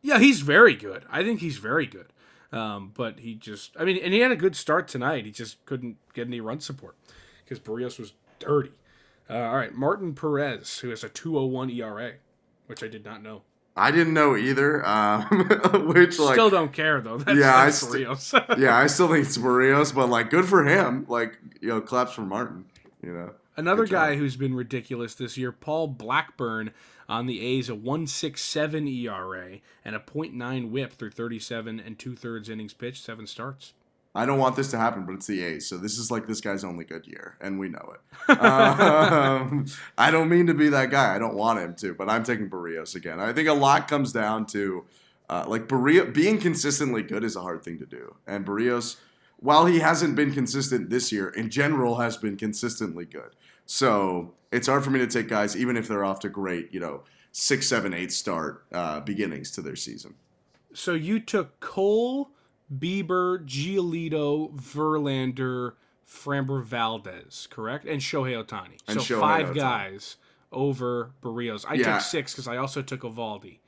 Yeah, 0.00 0.18
he's 0.18 0.40
very 0.40 0.74
good. 0.74 1.04
I 1.10 1.22
think 1.22 1.40
he's 1.40 1.58
very 1.58 1.86
good. 1.86 2.06
Um, 2.52 2.92
but 2.94 3.18
he 3.20 3.34
just, 3.34 3.76
I 3.78 3.84
mean, 3.84 3.98
and 4.02 4.14
he 4.14 4.20
had 4.20 4.30
a 4.30 4.36
good 4.36 4.56
start 4.56 4.88
tonight. 4.88 5.26
He 5.26 5.30
just 5.30 5.62
couldn't 5.66 5.96
get 6.14 6.26
any 6.26 6.40
run 6.40 6.60
support 6.60 6.94
because 7.44 7.58
Berrios 7.58 7.98
was 7.98 8.12
dirty. 8.38 8.70
Uh, 9.28 9.34
all 9.38 9.56
right, 9.56 9.74
Martin 9.74 10.14
Perez, 10.14 10.78
who 10.78 10.88
has 10.88 11.04
a 11.04 11.10
201 11.10 11.68
ERA, 11.70 12.12
which 12.68 12.82
I 12.82 12.88
did 12.88 13.04
not 13.04 13.22
know. 13.22 13.42
I 13.76 13.92
didn't 13.92 14.14
know 14.14 14.36
either. 14.36 14.84
Um, 14.86 15.24
which 15.94 16.18
like 16.18 16.34
Still 16.34 16.50
don't 16.50 16.72
care 16.72 17.00
though. 17.00 17.18
That's, 17.18 17.38
Yeah, 17.38 17.54
I 17.54 17.64
that's 17.66 17.78
st- 17.78 18.08
Berrios. 18.08 18.58
yeah, 18.58 18.76
I 18.76 18.86
still 18.88 19.08
think 19.08 19.26
it's 19.26 19.38
Berrios, 19.38 19.94
but 19.94 20.08
like, 20.08 20.30
good 20.30 20.46
for 20.46 20.64
him. 20.64 21.06
Like, 21.08 21.38
you 21.60 21.68
know, 21.68 21.80
claps 21.80 22.12
for 22.12 22.22
Martin. 22.22 22.64
You 23.02 23.12
know, 23.12 23.30
Another 23.58 23.86
guy 23.86 24.14
who's 24.14 24.36
been 24.36 24.54
ridiculous 24.54 25.14
this 25.14 25.36
year, 25.36 25.50
Paul 25.50 25.88
Blackburn 25.88 26.70
on 27.08 27.26
the 27.26 27.40
A's, 27.40 27.68
a 27.68 27.74
167 27.74 28.86
ERA 28.86 29.58
and 29.84 29.96
a 29.96 29.98
.9 29.98 30.70
whip 30.70 30.92
through 30.92 31.10
37 31.10 31.80
and 31.80 31.98
two 31.98 32.14
thirds 32.14 32.48
innings 32.48 32.72
pitched, 32.72 33.02
seven 33.02 33.26
starts. 33.26 33.74
I 34.14 34.26
don't 34.26 34.38
want 34.38 34.56
this 34.56 34.70
to 34.72 34.78
happen, 34.78 35.04
but 35.04 35.12
it's 35.12 35.26
the 35.26 35.42
A's, 35.44 35.68
so 35.68 35.76
this 35.76 35.98
is 35.98 36.10
like 36.10 36.26
this 36.26 36.40
guy's 36.40 36.64
only 36.64 36.84
good 36.84 37.06
year, 37.06 37.36
and 37.40 37.58
we 37.58 37.68
know 37.68 37.94
it. 37.94 38.40
um, 38.40 39.66
I 39.96 40.10
don't 40.10 40.28
mean 40.28 40.46
to 40.46 40.54
be 40.54 40.68
that 40.70 40.90
guy. 40.90 41.14
I 41.14 41.18
don't 41.18 41.34
want 41.34 41.60
him 41.60 41.74
to, 41.76 41.94
but 41.94 42.08
I'm 42.08 42.24
taking 42.24 42.50
Berrios 42.50 42.94
again. 42.94 43.20
I 43.20 43.32
think 43.32 43.48
a 43.48 43.52
lot 43.54 43.86
comes 43.86 44.12
down 44.12 44.46
to 44.46 44.84
uh, 45.28 45.44
like 45.46 45.68
Berrios 45.68 46.12
being 46.12 46.38
consistently 46.38 47.02
good 47.02 47.22
is 47.22 47.36
a 47.36 47.42
hard 47.42 47.62
thing 47.62 47.78
to 47.78 47.86
do, 47.86 48.16
and 48.26 48.46
Berrios, 48.46 48.96
while 49.38 49.66
he 49.66 49.78
hasn't 49.80 50.16
been 50.16 50.32
consistent 50.32 50.90
this 50.90 51.12
year, 51.12 51.28
in 51.28 51.50
general 51.50 51.96
has 51.96 52.16
been 52.16 52.36
consistently 52.36 53.04
good. 53.04 53.36
So 53.66 54.34
it's 54.50 54.66
hard 54.66 54.82
for 54.82 54.90
me 54.90 54.98
to 55.00 55.06
take 55.06 55.28
guys, 55.28 55.56
even 55.56 55.76
if 55.76 55.86
they're 55.86 56.04
off 56.04 56.20
to 56.20 56.28
great, 56.28 56.72
you 56.72 56.80
know, 56.80 57.02
six, 57.32 57.68
seven, 57.68 57.92
eight 57.92 58.12
start 58.12 58.64
uh, 58.72 59.00
beginnings 59.00 59.50
to 59.52 59.62
their 59.62 59.76
season. 59.76 60.14
So 60.72 60.94
you 60.94 61.20
took 61.20 61.60
Cole, 61.60 62.30
Bieber, 62.76 63.44
Giolito, 63.46 64.54
Verlander, 64.54 65.72
Framber 66.06 66.62
Valdez, 66.62 67.46
correct? 67.50 67.84
And 67.86 68.00
Shohei 68.00 68.42
Ohtani. 68.42 68.78
And 68.86 69.00
so 69.00 69.16
Shohei 69.16 69.20
five 69.20 69.46
Ohtani. 69.48 69.54
guys 69.54 70.16
over 70.52 71.10
Berrios. 71.22 71.64
I 71.68 71.74
Yeah. 71.74 71.94
took 71.94 72.00
six 72.02 72.32
because 72.32 72.48
I 72.48 72.56
also 72.56 72.82
took 72.82 73.00
Eovaldi. 73.00 73.58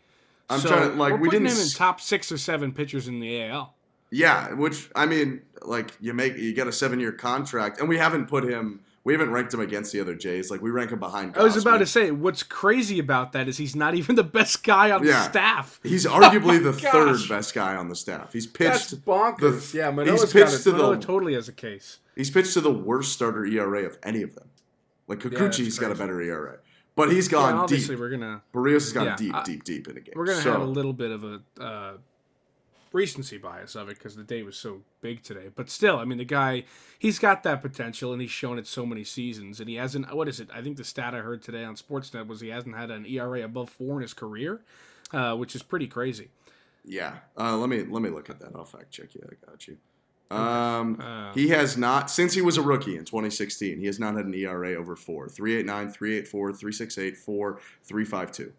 I'm 0.49 0.61
so 0.61 0.69
trying 0.69 0.91
to- 0.91 0.97
like, 0.97 1.13
we're 1.13 1.19
we 1.19 1.29
putting 1.29 1.43
didn't 1.45 1.57
him 1.57 1.61
in 1.63 1.67
s- 1.69 1.75
top 1.75 2.01
six 2.01 2.33
or 2.33 2.39
seven 2.39 2.73
pitchers 2.73 3.07
in 3.09 3.21
the 3.21 3.41
AL. 3.43 3.75
Yeah, 4.11 4.53
which 4.55 4.91
I 4.97 5.07
mean, 5.07 5.43
like 5.63 5.93
you 6.01 6.13
make 6.15 6.37
you 6.37 6.53
get 6.53 6.67
a 6.67 6.73
seven 6.73 6.99
year 6.99 7.13
contract, 7.13 7.79
and 7.79 7.89
we 7.89 7.99
haven't 7.99 8.27
put 8.27 8.43
him. 8.45 8.81
We 9.03 9.15
haven't 9.15 9.31
ranked 9.31 9.55
him 9.55 9.61
against 9.61 9.93
the 9.93 10.01
other 10.01 10.15
Jays. 10.15 10.51
Like 10.51 10.61
we 10.61 10.71
rank 10.71 10.91
him 10.93 10.99
behind. 10.99 11.37
I 11.37 11.43
was 11.43 11.57
about 11.57 11.79
to 11.79 11.87
say, 11.87 12.11
what's 12.11 12.43
crazy 12.43 12.99
about 12.99 13.33
that 13.33 13.49
is 13.49 13.57
he's 13.57 13.75
not 13.75 13.95
even 13.95 14.15
the 14.15 14.23
best 14.25 14.63
guy 14.63 14.91
on 14.91 15.05
Yeah. 15.07 15.13
the 15.13 15.23
staff. 15.31 15.81
He's 15.83 16.05
arguably 16.19 16.63
the 16.63 16.73
Gosh. 16.73 16.93
third 16.93 17.19
best 17.29 17.55
guy 17.55 17.77
on 17.77 17.89
the 17.89 17.97
staff. 17.97 18.33
He's 18.35 18.47
That's 18.47 18.91
pitched. 18.91 19.05
bonkers. 19.07 19.73
the- 19.73 19.79
yeah, 19.79 19.87
he's 19.91 19.97
Manoah's 19.97 20.33
pitched 20.33 20.63
to 20.65 20.73
Manoah 20.73 20.97
the- 20.97 21.03
totally 21.03 21.35
has 21.35 21.49
a 21.49 21.53
case. 21.53 21.99
He's 22.15 22.31
pitched 22.31 22.53
to 22.55 22.61
the 22.61 22.71
worst 22.73 23.13
starter 23.13 23.47
ERA 23.47 23.85
of 23.87 23.97
any 24.03 24.21
of 24.23 24.35
them. 24.35 24.49
Like 25.09 25.23
that's 25.23 25.35
Kikuchi's 25.59 25.79
got 25.79 25.91
a 25.91 25.95
better 25.95 26.21
ERA, 26.21 26.59
but 26.95 27.11
he's 27.11 27.27
Yeah, 27.29 27.39
gone 27.39 27.55
obviously, 27.55 27.95
deep. 27.95 28.01
we're 28.01 28.11
gonna 28.11 28.43
Berrios 28.55 28.73
has 28.83 28.93
gone 28.93 29.07
yeah, 29.07 29.17
deep, 29.17 29.35
I- 29.35 29.43
deep, 29.45 29.65
deep 29.65 29.89
in 29.89 29.95
the 29.95 30.01
game. 30.03 30.13
we're 30.15 30.27
gonna 30.27 30.43
So, 30.43 30.53
have 30.53 30.61
a 30.61 30.65
little 30.67 30.93
bit 30.93 31.11
of 31.11 31.25
a 31.25 31.41
uh, 31.59 31.93
recency 32.93 33.39
bias 33.39 33.75
of 33.75 33.89
it 33.89 33.99
because 33.99 34.17
the 34.17 34.23
day 34.23 34.43
was 34.43 34.57
so 34.57 34.83
big 35.01 35.23
today. 35.23 35.49
But 35.55 35.71
still, 35.71 35.99
I 35.99 36.05
mean, 36.05 36.19
the 36.19 36.25
guy 36.25 36.65
he's 36.99 37.19
got 37.19 37.43
that 37.45 37.63
potential 37.63 38.13
and 38.13 38.21
he's 38.21 38.31
shown 38.31 38.59
it 38.59 38.67
so 38.67 38.85
many 38.85 39.05
seasons. 39.05 39.61
And 39.61 39.69
he 39.69 39.77
hasn't. 39.77 40.15
What 40.15 40.29
is 40.29 40.41
it? 40.41 40.49
I 40.55 40.63
think 40.63 40.77
the 40.77 40.85
stat 40.85 41.15
I 41.15 41.19
heard 41.19 41.43
today 41.43 41.65
on 41.65 41.77
Sportsnet 41.77 42.27
was 42.27 42.41
he 42.41 42.49
hasn't 42.49 42.77
had 42.77 42.91
an 42.91 43.07
ERA 43.07 43.45
above 43.45 43.71
four 43.71 43.97
in 43.97 44.03
his 44.03 44.15
career, 44.15 44.61
uh, 45.13 45.37
which 45.37 45.55
is 45.55 45.63
pretty 45.63 45.87
crazy. 45.87 46.29
Yeah. 46.85 47.19
Uh, 47.37 47.57
let 47.57 47.69
me 47.69 47.85
let 47.85 48.03
me 48.03 48.11
look 48.11 48.31
at 48.31 48.41
that. 48.41 48.53
I'll 48.55 48.65
fact 48.65 48.91
check 48.91 49.15
you. 49.15 49.23
I 49.25 49.51
got 49.51 49.69
you. 49.69 49.77
Um, 50.31 51.01
Uh, 51.01 51.33
he 51.33 51.49
has 51.49 51.77
not 51.77 52.11
since 52.11 52.35
he 52.35 52.41
was 52.41 52.57
a 52.57 52.63
rookie 52.63 52.97
in 52.97 53.05
2016. 53.05 53.79
He 53.79 53.87
has 53.87 53.99
not 53.99 54.15
had 54.15 54.27
an 54.27 54.35
ERA 54.35 54.75
over 54.75 54.95
four. 54.95 55.29
389, 55.29 55.91
384, 55.91 56.53
368, 56.53 57.17
4, 57.17 57.61
352. 57.83 58.53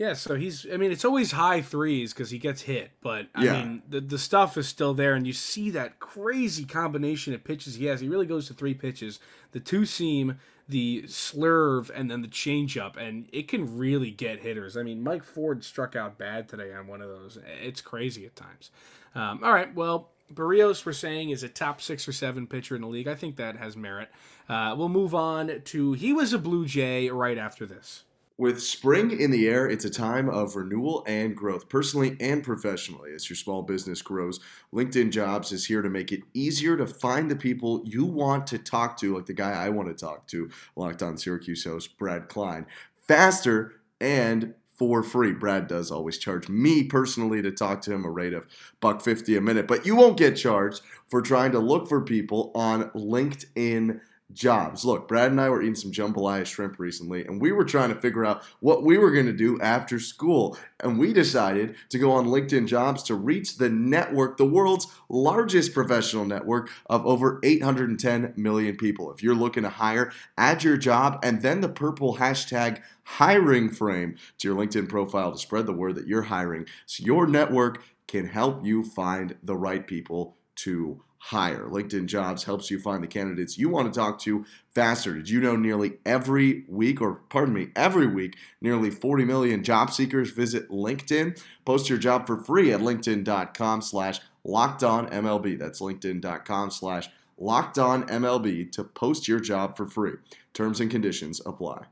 Yeah, 0.00 0.14
so 0.14 0.34
he's. 0.34 0.66
I 0.72 0.78
mean, 0.78 0.92
it's 0.92 1.04
always 1.04 1.32
high 1.32 1.60
threes 1.60 2.14
because 2.14 2.30
he 2.30 2.38
gets 2.38 2.62
hit, 2.62 2.92
but 3.02 3.26
I 3.34 3.44
Yeah. 3.44 3.52
mean, 3.52 3.82
the 3.86 4.00
the 4.00 4.18
stuff 4.18 4.56
is 4.56 4.66
still 4.66 4.94
there, 4.94 5.12
and 5.12 5.26
you 5.26 5.34
see 5.34 5.68
that 5.72 6.00
crazy 6.00 6.64
combination 6.64 7.34
of 7.34 7.44
pitches 7.44 7.74
he 7.74 7.84
has. 7.84 8.00
He 8.00 8.08
really 8.08 8.24
goes 8.24 8.46
to 8.46 8.54
three 8.54 8.72
pitches: 8.72 9.20
the 9.52 9.60
two 9.60 9.84
seam, 9.84 10.38
the 10.66 11.02
slurve, 11.02 11.90
and 11.94 12.10
then 12.10 12.22
the 12.22 12.28
changeup, 12.28 12.96
and 12.96 13.28
it 13.30 13.46
can 13.46 13.76
really 13.76 14.10
get 14.10 14.40
hitters. 14.40 14.74
I 14.74 14.84
mean, 14.84 15.02
Mike 15.02 15.22
Ford 15.22 15.62
struck 15.64 15.94
out 15.94 16.16
bad 16.16 16.48
today 16.48 16.72
on 16.72 16.86
one 16.86 17.02
of 17.02 17.10
those. 17.10 17.38
It's 17.62 17.82
crazy 17.82 18.24
at 18.24 18.34
times. 18.34 18.70
Um, 19.14 19.44
all 19.44 19.52
right, 19.52 19.74
well. 19.74 20.08
Berrios, 20.32 20.86
we're 20.86 20.92
saying, 20.92 21.30
is 21.30 21.42
a 21.42 21.48
top 21.48 21.80
six 21.80 22.06
or 22.06 22.12
seven 22.12 22.46
pitcher 22.46 22.76
in 22.76 22.82
the 22.82 22.86
league. 22.86 23.08
I 23.08 23.16
think 23.16 23.34
that 23.34 23.56
has 23.56 23.76
merit. 23.76 24.08
Uh, 24.48 24.76
we'll 24.78 24.88
move 24.88 25.12
on 25.12 25.60
to 25.64 25.92
he 25.94 26.12
was 26.12 26.32
a 26.32 26.38
Blue 26.38 26.66
Jay 26.66 27.10
right 27.10 27.36
after 27.36 27.66
this. 27.66 28.04
With 28.40 28.62
spring 28.62 29.20
in 29.20 29.30
the 29.30 29.46
air, 29.50 29.68
it's 29.68 29.84
a 29.84 29.90
time 29.90 30.30
of 30.30 30.56
renewal 30.56 31.04
and 31.06 31.36
growth, 31.36 31.68
personally 31.68 32.16
and 32.20 32.42
professionally. 32.42 33.12
As 33.14 33.28
your 33.28 33.36
small 33.36 33.60
business 33.60 34.00
grows, 34.00 34.40
LinkedIn 34.72 35.10
Jobs 35.10 35.52
is 35.52 35.66
here 35.66 35.82
to 35.82 35.90
make 35.90 36.10
it 36.10 36.22
easier 36.32 36.74
to 36.78 36.86
find 36.86 37.30
the 37.30 37.36
people 37.36 37.82
you 37.84 38.06
want 38.06 38.46
to 38.46 38.56
talk 38.56 38.96
to, 39.00 39.14
like 39.14 39.26
the 39.26 39.34
guy 39.34 39.50
I 39.50 39.68
want 39.68 39.88
to 39.88 39.94
talk 39.94 40.26
to, 40.28 40.48
Locked 40.74 41.02
On 41.02 41.18
Syracuse 41.18 41.64
host 41.64 41.98
Brad 41.98 42.30
Klein, 42.30 42.64
faster 43.06 43.74
and 44.00 44.54
for 44.66 45.02
free. 45.02 45.32
Brad 45.32 45.66
does 45.66 45.90
always 45.90 46.16
charge 46.16 46.48
me 46.48 46.82
personally 46.84 47.42
to 47.42 47.50
talk 47.50 47.82
to 47.82 47.92
him 47.92 48.06
a 48.06 48.10
rate 48.10 48.32
of 48.32 48.46
buck 48.80 49.02
fifty 49.02 49.36
a 49.36 49.42
minute, 49.42 49.68
but 49.68 49.84
you 49.84 49.94
won't 49.94 50.16
get 50.16 50.34
charged 50.34 50.80
for 51.08 51.20
trying 51.20 51.52
to 51.52 51.58
look 51.58 51.90
for 51.90 52.00
people 52.00 52.52
on 52.54 52.84
LinkedIn 52.92 54.00
jobs. 54.32 54.84
Look, 54.84 55.08
Brad 55.08 55.30
and 55.30 55.40
I 55.40 55.48
were 55.48 55.62
eating 55.62 55.74
some 55.74 55.92
jambalaya 55.92 56.46
shrimp 56.46 56.78
recently, 56.78 57.24
and 57.24 57.40
we 57.40 57.52
were 57.52 57.64
trying 57.64 57.90
to 57.90 58.00
figure 58.00 58.24
out 58.24 58.42
what 58.60 58.84
we 58.84 58.98
were 58.98 59.10
going 59.10 59.26
to 59.26 59.32
do 59.32 59.60
after 59.60 59.98
school. 59.98 60.56
And 60.80 60.98
we 60.98 61.12
decided 61.12 61.76
to 61.90 61.98
go 61.98 62.12
on 62.12 62.26
LinkedIn 62.26 62.66
jobs 62.66 63.02
to 63.04 63.14
reach 63.14 63.56
the 63.56 63.68
network, 63.68 64.36
the 64.36 64.46
world's 64.46 64.86
largest 65.08 65.74
professional 65.74 66.24
network 66.24 66.70
of 66.88 67.06
over 67.06 67.40
810 67.42 68.34
million 68.36 68.76
people. 68.76 69.12
If 69.12 69.22
you're 69.22 69.34
looking 69.34 69.62
to 69.64 69.70
hire, 69.70 70.12
add 70.38 70.64
your 70.64 70.76
job 70.76 71.18
and 71.22 71.42
then 71.42 71.60
the 71.60 71.68
purple 71.68 72.16
hashtag 72.16 72.80
hiring 73.04 73.70
frame 73.70 74.16
to 74.38 74.48
your 74.48 74.56
LinkedIn 74.56 74.88
profile 74.88 75.32
to 75.32 75.38
spread 75.38 75.66
the 75.66 75.72
word 75.72 75.96
that 75.96 76.06
you're 76.06 76.22
hiring 76.22 76.66
so 76.86 77.04
your 77.04 77.26
network 77.26 77.82
can 78.06 78.26
help 78.26 78.64
you 78.64 78.82
find 78.82 79.36
the 79.42 79.56
right 79.56 79.86
people 79.86 80.36
to 80.56 81.02
hire. 81.24 81.66
LinkedIn 81.66 82.06
Jobs 82.06 82.44
helps 82.44 82.70
you 82.70 82.80
find 82.80 83.02
the 83.02 83.06
candidates 83.06 83.58
you 83.58 83.68
want 83.68 83.92
to 83.92 83.98
talk 83.98 84.18
to 84.20 84.44
faster. 84.74 85.14
Did 85.14 85.28
you 85.28 85.40
know 85.40 85.54
nearly 85.54 85.98
every 86.06 86.64
week, 86.66 87.00
or 87.00 87.16
pardon 87.28 87.54
me, 87.54 87.68
every 87.76 88.06
week, 88.06 88.36
nearly 88.60 88.90
40 88.90 89.24
million 89.24 89.62
job 89.62 89.92
seekers 89.92 90.30
visit 90.30 90.70
LinkedIn? 90.70 91.40
Post 91.66 91.90
your 91.90 91.98
job 91.98 92.26
for 92.26 92.42
free 92.42 92.72
at 92.72 92.80
linkedin.com 92.80 93.82
slash 93.82 94.20
locked 94.44 94.82
on 94.82 95.08
MLB. 95.08 95.58
That's 95.58 95.80
linkedin.com 95.80 96.70
slash 96.70 97.10
locked 97.36 97.78
on 97.78 98.04
MLB 98.04 98.72
to 98.72 98.84
post 98.84 99.28
your 99.28 99.40
job 99.40 99.76
for 99.76 99.86
free. 99.86 100.14
Terms 100.54 100.80
and 100.80 100.90
conditions 100.90 101.40
apply. 101.44 101.84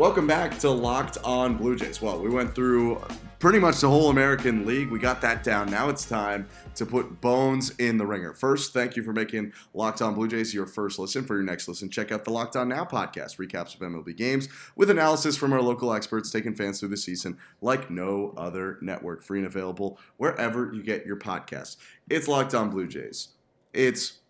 Welcome 0.00 0.26
back 0.26 0.58
to 0.60 0.70
Locked 0.70 1.18
On 1.24 1.58
Blue 1.58 1.76
Jays. 1.76 2.00
Well, 2.00 2.22
we 2.22 2.30
went 2.30 2.54
through 2.54 3.02
pretty 3.38 3.58
much 3.58 3.82
the 3.82 3.90
whole 3.90 4.08
American 4.08 4.64
League. 4.64 4.90
We 4.90 4.98
got 4.98 5.20
that 5.20 5.44
down. 5.44 5.70
Now 5.70 5.90
it's 5.90 6.06
time 6.06 6.48
to 6.76 6.86
put 6.86 7.20
bones 7.20 7.74
in 7.76 7.98
the 7.98 8.06
ringer. 8.06 8.32
First, 8.32 8.72
thank 8.72 8.96
you 8.96 9.02
for 9.02 9.12
making 9.12 9.52
Locked 9.74 10.00
On 10.00 10.14
Blue 10.14 10.26
Jays 10.26 10.54
your 10.54 10.64
first 10.64 10.98
listen. 10.98 11.24
For 11.24 11.34
your 11.34 11.44
next 11.44 11.68
listen, 11.68 11.90
check 11.90 12.12
out 12.12 12.24
the 12.24 12.30
Locked 12.30 12.56
On 12.56 12.70
Now 12.70 12.86
podcast, 12.86 13.36
recaps 13.36 13.74
of 13.74 13.80
MLB 13.82 14.16
games 14.16 14.48
with 14.74 14.88
analysis 14.88 15.36
from 15.36 15.52
our 15.52 15.60
local 15.60 15.92
experts 15.92 16.30
taking 16.30 16.54
fans 16.54 16.80
through 16.80 16.88
the 16.88 16.96
season 16.96 17.36
like 17.60 17.90
no 17.90 18.32
other 18.38 18.78
network. 18.80 19.22
Free 19.22 19.40
and 19.40 19.46
available 19.46 19.98
wherever 20.16 20.72
you 20.72 20.82
get 20.82 21.04
your 21.04 21.18
podcasts. 21.18 21.76
It's 22.08 22.26
Locked 22.26 22.54
On 22.54 22.70
Blue 22.70 22.86
Jays. 22.86 23.34
It's 23.74 24.20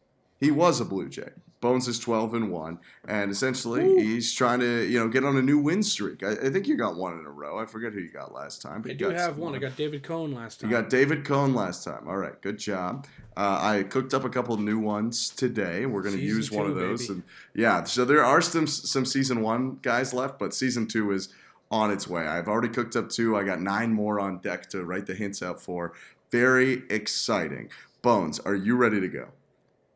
he 0.41 0.51
was 0.51 0.81
a 0.81 0.85
Blue 0.85 1.09
Jay. 1.09 1.31
Bones 1.61 1.89
is 1.89 1.99
12 1.99 2.35
and 2.35 2.51
1, 2.51 2.79
and 3.07 3.31
essentially 3.31 3.85
Ooh. 3.85 3.97
he's 3.99 4.33
trying 4.33 4.61
to, 4.61 4.85
you 4.85 4.99
know, 4.99 5.09
get 5.09 5.25
on 5.25 5.37
a 5.37 5.43
new 5.43 5.59
win 5.59 5.83
streak. 5.83 6.23
I, 6.23 6.33
I 6.33 6.51
think 6.51 6.67
you 6.67 6.75
got 6.75 6.97
one 6.97 7.19
in 7.19 7.27
a 7.27 7.31
row. 7.31 7.59
I 7.59 7.67
forget 7.67 7.93
who 7.93 8.01
you 8.01 8.11
got 8.11 8.33
last 8.33 8.63
time, 8.63 8.81
but 8.81 8.91
I 8.91 8.93
you 8.93 8.99
do 8.99 9.11
have 9.11 9.37
one. 9.37 9.55
I 9.55 9.59
got 9.59 9.77
David 9.77 10.03
Cone 10.03 10.33
last 10.33 10.61
time. 10.61 10.71
You 10.71 10.77
got 10.77 10.89
David 10.89 11.25
Cone 11.27 11.55
last 11.55 11.85
time. 11.85 12.09
All 12.09 12.17
right, 12.17 12.41
good 12.41 12.59
job. 12.59 13.07
Uh, 13.37 13.59
I 13.61 13.83
cooked 13.83 14.15
up 14.15 14.25
a 14.25 14.31
couple 14.31 14.57
new 14.57 14.79
ones 14.79 15.29
today. 15.29 15.85
We're 15.85 16.03
going 16.03 16.17
to 16.17 16.23
use 16.23 16.51
one 16.51 16.65
two, 16.65 16.73
of 16.73 16.79
those, 16.79 17.09
baby. 17.09 17.13
and 17.13 17.23
yeah. 17.55 17.85
So 17.85 18.07
there 18.07 18.25
are 18.25 18.41
some 18.41 18.67
some 18.67 19.05
season 19.05 19.43
one 19.43 19.79
guys 19.83 20.15
left, 20.15 20.39
but 20.39 20.55
season 20.55 20.87
two 20.87 21.13
is 21.13 21.29
on 21.71 21.91
its 21.91 22.09
way. 22.09 22.27
I've 22.27 22.49
already 22.49 22.69
cooked 22.69 22.97
up 22.97 23.11
two. 23.11 23.37
I 23.37 23.45
got 23.45 23.61
nine 23.61 23.93
more 23.93 24.19
on 24.19 24.39
deck 24.39 24.71
to 24.71 24.85
write 24.85 25.07
the 25.07 25.15
hints 25.15 25.43
out 25.43 25.61
for. 25.61 25.93
Very 26.31 26.85
exciting. 26.89 27.71
Bones, 28.03 28.39
are 28.41 28.55
you 28.55 28.77
ready 28.77 29.01
to 29.01 29.09
go? 29.09 29.29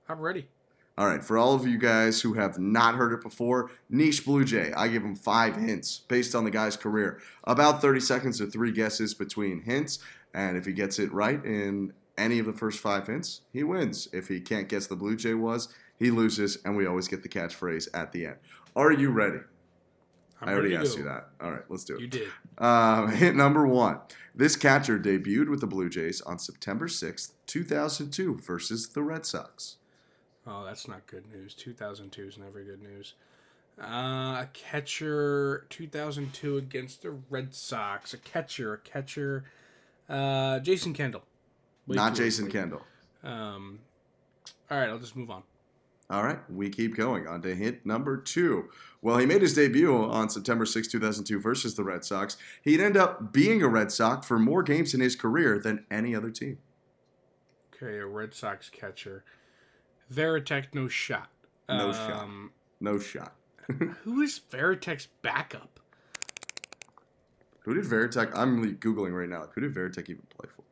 I'm 0.09 0.21
ready. 0.21 0.49
All 0.97 1.09
right, 1.09 1.25
for 1.25 1.37
all 1.37 1.55
of 1.55 1.67
you 1.67 1.77
guys 1.77 2.21
who 2.21 2.35
have 2.35 2.57
not 2.57 2.95
heard 2.95 3.13
it 3.13 3.21
before, 3.21 3.71
Niche 3.91 4.25
Blue 4.25 4.45
Jay, 4.45 4.73
I 4.77 4.87
give 4.87 5.03
him 5.03 5.17
five 5.17 5.57
hints 5.57 6.03
based 6.07 6.37
on 6.37 6.45
the 6.45 6.53
guy's 6.53 6.77
career. 6.77 7.21
About 7.43 7.83
30 7.83 7.99
seconds 7.99 8.41
or 8.41 8.47
three 8.47 8.71
guesses 8.71 9.13
between 9.13 9.63
hints, 9.63 9.99
and 10.33 10.57
if 10.57 10.67
he 10.67 10.73
gets 10.73 11.01
it 11.01 11.13
right 11.13 11.45
in 11.45 11.93
any 12.17 12.39
of 12.39 12.47
the 12.47 12.53
first 12.53 12.79
five 12.79 13.09
hints, 13.09 13.41
he 13.53 13.65
wins. 13.65 14.07
If 14.13 14.29
he 14.29 14.41
can't 14.41 14.69
guess 14.69 14.87
the 14.87 14.95
Blue 14.95 15.17
Jay 15.17 15.35
was, 15.35 15.69
he 15.99 16.13
loses, 16.13 16.59
and 16.65 16.77
we 16.77 16.87
always 16.87 17.09
get 17.09 17.25
the 17.25 17.29
catchphrase 17.29 17.89
at 17.93 18.13
the 18.13 18.27
end. 18.27 18.37
Are 18.77 18.93
you 18.93 19.11
ready? 19.11 19.41
I'm 20.41 20.49
I 20.49 20.53
already 20.53 20.75
ready 20.75 20.87
asked 20.87 20.97
you 20.97 21.05
that. 21.05 21.29
All 21.41 21.51
right, 21.51 21.63
let's 21.69 21.85
do 21.85 21.97
it. 21.97 22.03
You 22.03 22.07
did. 22.09 22.29
Um, 22.59 23.11
hint 23.17 23.37
number 23.37 23.67
one. 23.67 23.99
This 24.33 24.55
catcher 24.55 24.99
debuted 24.99 25.49
with 25.49 25.61
the 25.61 25.67
Blue 25.67 25.89
Jays 25.89 26.21
on 26.21 26.39
September 26.39 26.87
6th, 26.87 27.33
2002 27.47 28.39
versus 28.39 28.89
the 28.89 29.03
Red 29.03 29.27
Sox. 29.27 29.77
Oh, 30.47 30.65
that's 30.65 30.87
not 30.87 31.07
good 31.07 31.25
news. 31.33 31.55
2002 31.55 32.23
is 32.23 32.39
never 32.39 32.63
good 32.63 32.83
news. 32.83 33.15
Uh, 33.81 34.43
a 34.43 34.49
catcher, 34.53 35.67
2002 35.71 36.57
against 36.57 37.03
the 37.03 37.11
Red 37.11 37.55
Sox. 37.55 38.15
A 38.15 38.19
catcher, 38.19 38.75
a 38.75 38.79
catcher. 38.79 39.45
Uh, 40.09 40.61
Jason 40.61 40.93
Kendall. 40.93 41.23
Way 41.87 41.97
Not 41.97 42.15
Jason. 42.15 42.51
Kendall. 42.51 42.83
Um, 43.23 43.81
all 44.71 44.79
right, 44.79 44.89
I'll 44.89 44.99
just 44.99 45.17
move 45.17 45.31
on. 45.31 45.43
All 46.11 46.23
right, 46.23 46.39
we 46.51 46.69
keep 46.69 46.95
going 46.95 47.27
on 47.27 47.41
to 47.43 47.55
hit 47.55 47.87
number 47.87 48.19
two. 48.19 48.69
Well, 49.01 49.17
he 49.17 49.27
made 49.27 49.41
his 49.41 49.55
debut 49.55 49.95
on 49.95 50.29
September 50.29 50.67
6, 50.67 50.89
2002 50.89 51.41
versus 51.41 51.75
the 51.75 51.83
Red 51.83 52.05
Sox. 52.05 52.37
He'd 52.63 52.81
end 52.81 52.97
up 52.97 53.33
being 53.33 53.63
a 53.63 53.69
Red 53.69 53.91
Sox 53.91 54.27
for 54.27 54.39
more 54.39 54.63
games 54.63 54.93
in 54.93 55.01
his 55.01 55.17
career 55.17 55.59
than 55.59 55.87
any 55.91 56.15
other 56.15 56.31
team. 56.31 56.59
Okay, 57.75 57.99
a 57.99 58.07
Red 58.07 58.35
Sox 58.35 58.69
catcher. 58.69 59.25
Varitek, 60.13 60.67
no 60.75 60.89
shot. 60.89 61.29
No 61.69 61.93
shot. 61.93 62.11
um, 62.13 62.51
No 62.81 62.99
shot. 62.99 63.35
Who 64.05 64.21
is 64.21 64.41
Varitek's 64.51 65.09
backup? 65.23 65.81
Who 67.61 67.75
did 67.75 67.85
Varitek? 67.85 68.31
I'm 68.35 68.61
really 68.61 68.75
Googling 68.75 69.19
right 69.19 69.29
now. 69.29 69.47
Who 69.55 69.61
did 69.63 69.75
Varitek 69.75 70.11
even 70.11 70.27
play 70.29 70.49
for? 70.55 70.65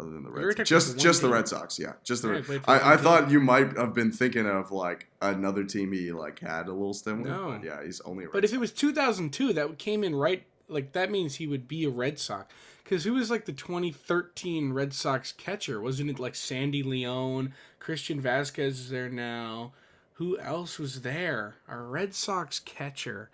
other 0.00 0.10
than 0.10 0.24
the 0.24 0.30
Red 0.30 0.56
Sox. 0.56 0.68
Just 0.68 0.98
just 0.98 1.22
the. 1.22 1.28
Red 1.28 1.46
Sox, 1.48 1.78
yeah, 1.78 1.92
just 2.04 2.22
the. 2.22 2.28
Yeah, 2.28 2.34
Red. 2.34 2.44
played 2.44 2.64
for 2.64 2.70
one 2.70 2.80
I, 2.80 2.94
I 2.94 2.96
thought 2.96 3.30
you 3.30 3.40
might 3.40 3.76
have 3.76 3.94
been 3.94 4.10
thinking 4.10 4.46
of 4.46 4.72
like 4.72 5.08
another 5.20 5.64
team 5.64 5.92
he 5.92 6.10
like 6.12 6.40
had 6.40 6.66
a 6.66 6.72
little 6.72 6.94
stint 6.94 7.22
with. 7.22 7.30
No. 7.30 7.60
yeah, 7.62 7.84
he's 7.84 8.00
only 8.02 8.24
a 8.24 8.26
Red 8.28 8.32
But 8.32 8.44
if 8.44 8.52
it 8.52 8.58
was 8.58 8.72
2002, 8.72 9.52
that 9.52 9.78
came 9.78 10.02
in 10.02 10.14
right. 10.14 10.44
Like 10.68 10.92
that 10.92 11.10
means 11.10 11.36
he 11.36 11.46
would 11.46 11.66
be 11.68 11.84
a 11.84 11.90
Red 11.90 12.18
Sox 12.18 12.52
because 12.90 13.04
who 13.04 13.14
was 13.14 13.30
like 13.30 13.44
the 13.44 13.52
2013 13.52 14.72
Red 14.72 14.92
Sox 14.92 15.30
catcher? 15.30 15.80
Wasn't 15.80 16.10
it 16.10 16.18
like 16.18 16.34
Sandy 16.34 16.82
Leon? 16.82 17.54
Christian 17.78 18.20
Vazquez 18.20 18.66
is 18.70 18.90
there 18.90 19.08
now. 19.08 19.70
Who 20.14 20.36
else 20.40 20.76
was 20.76 21.02
there? 21.02 21.54
A 21.68 21.76
Red 21.76 22.14
Sox 22.14 22.58
catcher. 22.58 23.30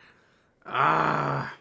Ah, 0.67 1.55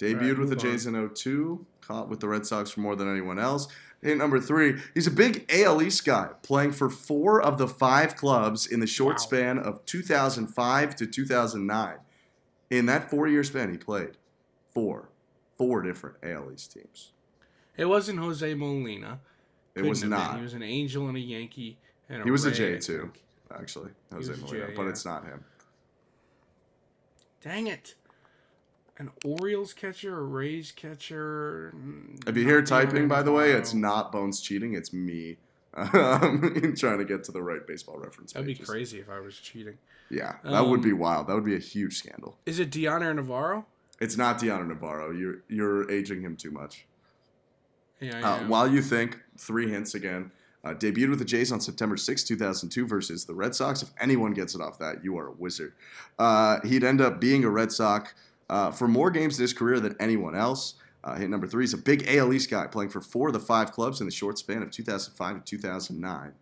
Debuted 0.00 0.14
Alright, 0.16 0.38
with 0.40 0.48
the 0.48 0.56
move. 0.56 0.64
Jays 0.64 0.84
in 0.84 1.08
02, 1.14 1.64
caught 1.80 2.08
with 2.08 2.18
the 2.18 2.26
Red 2.26 2.44
Sox 2.44 2.72
for 2.72 2.80
more 2.80 2.96
than 2.96 3.08
anyone 3.08 3.38
else. 3.38 3.68
Hit 4.02 4.18
number 4.18 4.40
three, 4.40 4.80
he's 4.94 5.06
a 5.06 5.12
big 5.12 5.46
AL 5.48 5.80
East 5.80 6.04
guy, 6.04 6.30
playing 6.42 6.72
for 6.72 6.90
four 6.90 7.40
of 7.40 7.56
the 7.56 7.68
five 7.68 8.16
clubs 8.16 8.66
in 8.66 8.80
the 8.80 8.88
short 8.88 9.14
Wow. 9.14 9.18
span 9.18 9.58
of 9.60 9.86
2005 9.86 10.96
to 10.96 11.06
2009. 11.06 11.98
In 12.68 12.86
that 12.86 13.08
four 13.08 13.28
year 13.28 13.44
span, 13.44 13.70
he 13.70 13.78
played 13.78 14.16
four, 14.74 15.08
four 15.62 15.82
different 15.82 16.16
AL 16.22 16.50
East 16.52 16.72
teams. 16.72 17.12
it 17.76 17.84
wasn't 17.86 18.18
Jose 18.18 18.54
Molina. 18.54 19.20
It 19.74 19.78
Couldn't 19.78 19.88
was 19.90 20.00
have 20.02 20.10
been. 20.10 20.18
not. 20.18 20.36
He 20.36 20.42
was 20.42 20.54
an 20.54 20.62
Angel 20.62 21.08
and 21.08 21.16
a 21.16 21.20
Yankee. 21.20 21.78
And 22.08 22.24
He 22.24 22.30
was 22.30 22.44
a 22.44 22.50
Ray, 22.50 22.54
J 22.56 22.74
I 22.74 22.78
too, 22.78 23.10
actually. 23.58 23.90
Jose 24.12 24.32
Molina, 24.40 24.66
J, 24.68 24.72
but 24.76 24.82
yeah. 24.82 24.88
it's 24.90 25.04
not 25.04 25.24
him. 25.24 25.44
Dang 27.42 27.66
it. 27.66 27.94
An 28.98 29.10
Orioles 29.24 29.72
catcher, 29.72 30.18
a 30.18 30.22
Rays 30.22 30.70
catcher. 30.70 31.74
If 32.26 32.36
you 32.36 32.44
hear 32.44 32.62
typing, 32.62 33.08
by 33.08 33.22
the 33.22 33.32
way, 33.32 33.52
it's 33.52 33.72
not 33.74 34.12
Bones 34.12 34.40
cheating. 34.40 34.74
It's 34.74 34.92
me 34.92 35.38
um, 35.74 36.74
trying 36.76 36.98
to 36.98 37.04
get 37.04 37.24
to 37.24 37.32
the 37.32 37.42
right 37.42 37.66
baseball 37.66 37.98
reference. 37.98 38.34
That'd 38.34 38.46
be 38.46 38.54
crazy 38.54 38.98
if 39.00 39.08
I 39.08 39.18
was 39.20 39.36
cheating. 39.38 39.78
Yeah, 40.10 40.34
that 40.44 40.66
would 40.66 40.82
be 40.82 40.92
Um, 40.92 40.98
wild. 40.98 41.26
That 41.28 41.34
would 41.34 41.44
be 41.46 41.56
a 41.56 41.60
huge 41.60 41.96
scandal. 41.96 42.36
Is 42.44 42.58
it 42.60 42.70
Dion 42.70 43.00
Navarro? 43.16 43.64
It's 44.02 44.16
not 44.16 44.38
Dioner 44.38 44.64
Navarro. 44.64 45.12
You're 45.12 45.42
you're 45.48 45.90
aging 45.90 46.22
him 46.22 46.36
too 46.36 46.50
much. 46.50 46.86
Yeah, 48.00 48.18
Uh, 48.28 48.38
while 48.48 48.66
you 48.66 48.82
think, 48.82 49.20
three 49.38 49.70
hints 49.70 49.94
again. 49.94 50.32
Uh, 50.64 50.74
debuted 50.74 51.10
with 51.10 51.18
the 51.18 51.24
Jays 51.24 51.50
on 51.50 51.60
September 51.60 51.96
6, 51.96 52.22
2002 52.22 52.86
versus 52.86 53.24
the 53.24 53.34
Red 53.34 53.52
Sox. 53.54 53.82
If 53.82 53.90
anyone 54.00 54.32
gets 54.32 54.54
it 54.54 54.60
off 54.60 54.78
that, 54.78 55.02
you 55.04 55.16
are 55.18 55.26
a 55.28 55.32
wizard. 55.32 55.72
Uh, 56.20 56.60
he'd 56.64 56.84
end 56.84 57.00
up 57.00 57.20
being 57.20 57.42
a 57.44 57.50
Red 57.50 57.72
Sox 57.72 58.14
uh, 58.48 58.70
for 58.70 58.86
more 58.86 59.10
games 59.10 59.38
in 59.38 59.42
his 59.42 59.52
career 59.52 59.80
than 59.80 59.96
anyone 59.98 60.36
else. 60.36 60.74
Uh, 61.02 61.16
hit 61.16 61.28
number 61.30 61.48
three. 61.48 61.64
He's 61.64 61.74
a 61.74 61.78
big 61.78 62.04
AL 62.08 62.32
East 62.32 62.48
guy, 62.48 62.68
playing 62.68 62.90
for 62.90 63.00
four 63.00 63.28
of 63.28 63.34
the 63.34 63.40
five 63.40 63.72
clubs 63.72 64.00
in 64.00 64.06
the 64.06 64.12
short 64.12 64.38
span 64.38 64.62
of 64.62 64.70
2005 64.70 65.44
to 65.44 65.50
2009. 65.50 66.32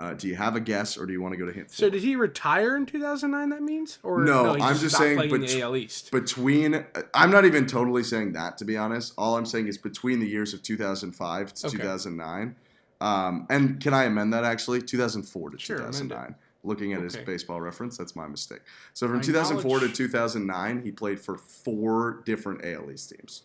Uh, 0.00 0.14
do 0.14 0.26
you 0.26 0.34
have 0.34 0.56
a 0.56 0.60
guess, 0.60 0.96
or 0.96 1.04
do 1.04 1.12
you 1.12 1.20
want 1.20 1.34
to 1.34 1.36
go 1.38 1.44
to 1.44 1.52
hint 1.52 1.70
so 1.70 1.82
four? 1.84 1.90
did 1.90 2.02
he 2.02 2.16
retire 2.16 2.74
in 2.74 2.86
2009? 2.86 3.50
That 3.50 3.62
means, 3.62 3.98
or 4.02 4.24
No, 4.24 4.54
he 4.54 4.62
I'm 4.62 4.74
just 4.78 4.94
stopped 4.94 5.04
saying 5.04 5.18
bet- 5.30 5.40
the 5.42 5.60
AL 5.60 5.76
East. 5.76 6.10
between 6.10 6.86
I'm 7.12 7.30
not 7.30 7.44
even 7.44 7.66
totally 7.66 8.02
saying 8.02 8.32
that 8.32 8.56
to 8.58 8.64
be 8.64 8.78
honest. 8.78 9.12
All 9.18 9.36
I'm 9.36 9.44
saying 9.44 9.68
is 9.68 9.76
between 9.76 10.18
the 10.18 10.26
years 10.26 10.54
of 10.54 10.62
2005 10.62 11.52
to 11.52 11.66
Okay. 11.66 11.76
2009. 11.76 12.56
Um, 13.02 13.46
and 13.50 13.78
can 13.78 13.92
I 13.92 14.04
amend 14.04 14.32
that 14.32 14.42
actually? 14.42 14.80
2004 14.80 15.50
to 15.50 15.58
Sure, 15.58 15.76
2009. 15.76 16.34
Looking 16.64 16.94
at 16.94 17.02
his 17.02 17.16
baseball 17.18 17.60
reference, 17.60 17.98
that's 17.98 18.16
my 18.16 18.26
mistake. 18.26 18.60
So 18.94 19.06
from 19.06 19.16
My 19.16 19.22
2004 19.22 19.80
to 19.80 19.88
2009, 19.90 20.82
he 20.82 20.92
played 20.92 21.20
for 21.20 21.36
four 21.36 22.22
different 22.24 22.64
AL 22.64 22.90
East 22.90 23.10
teams, 23.10 23.42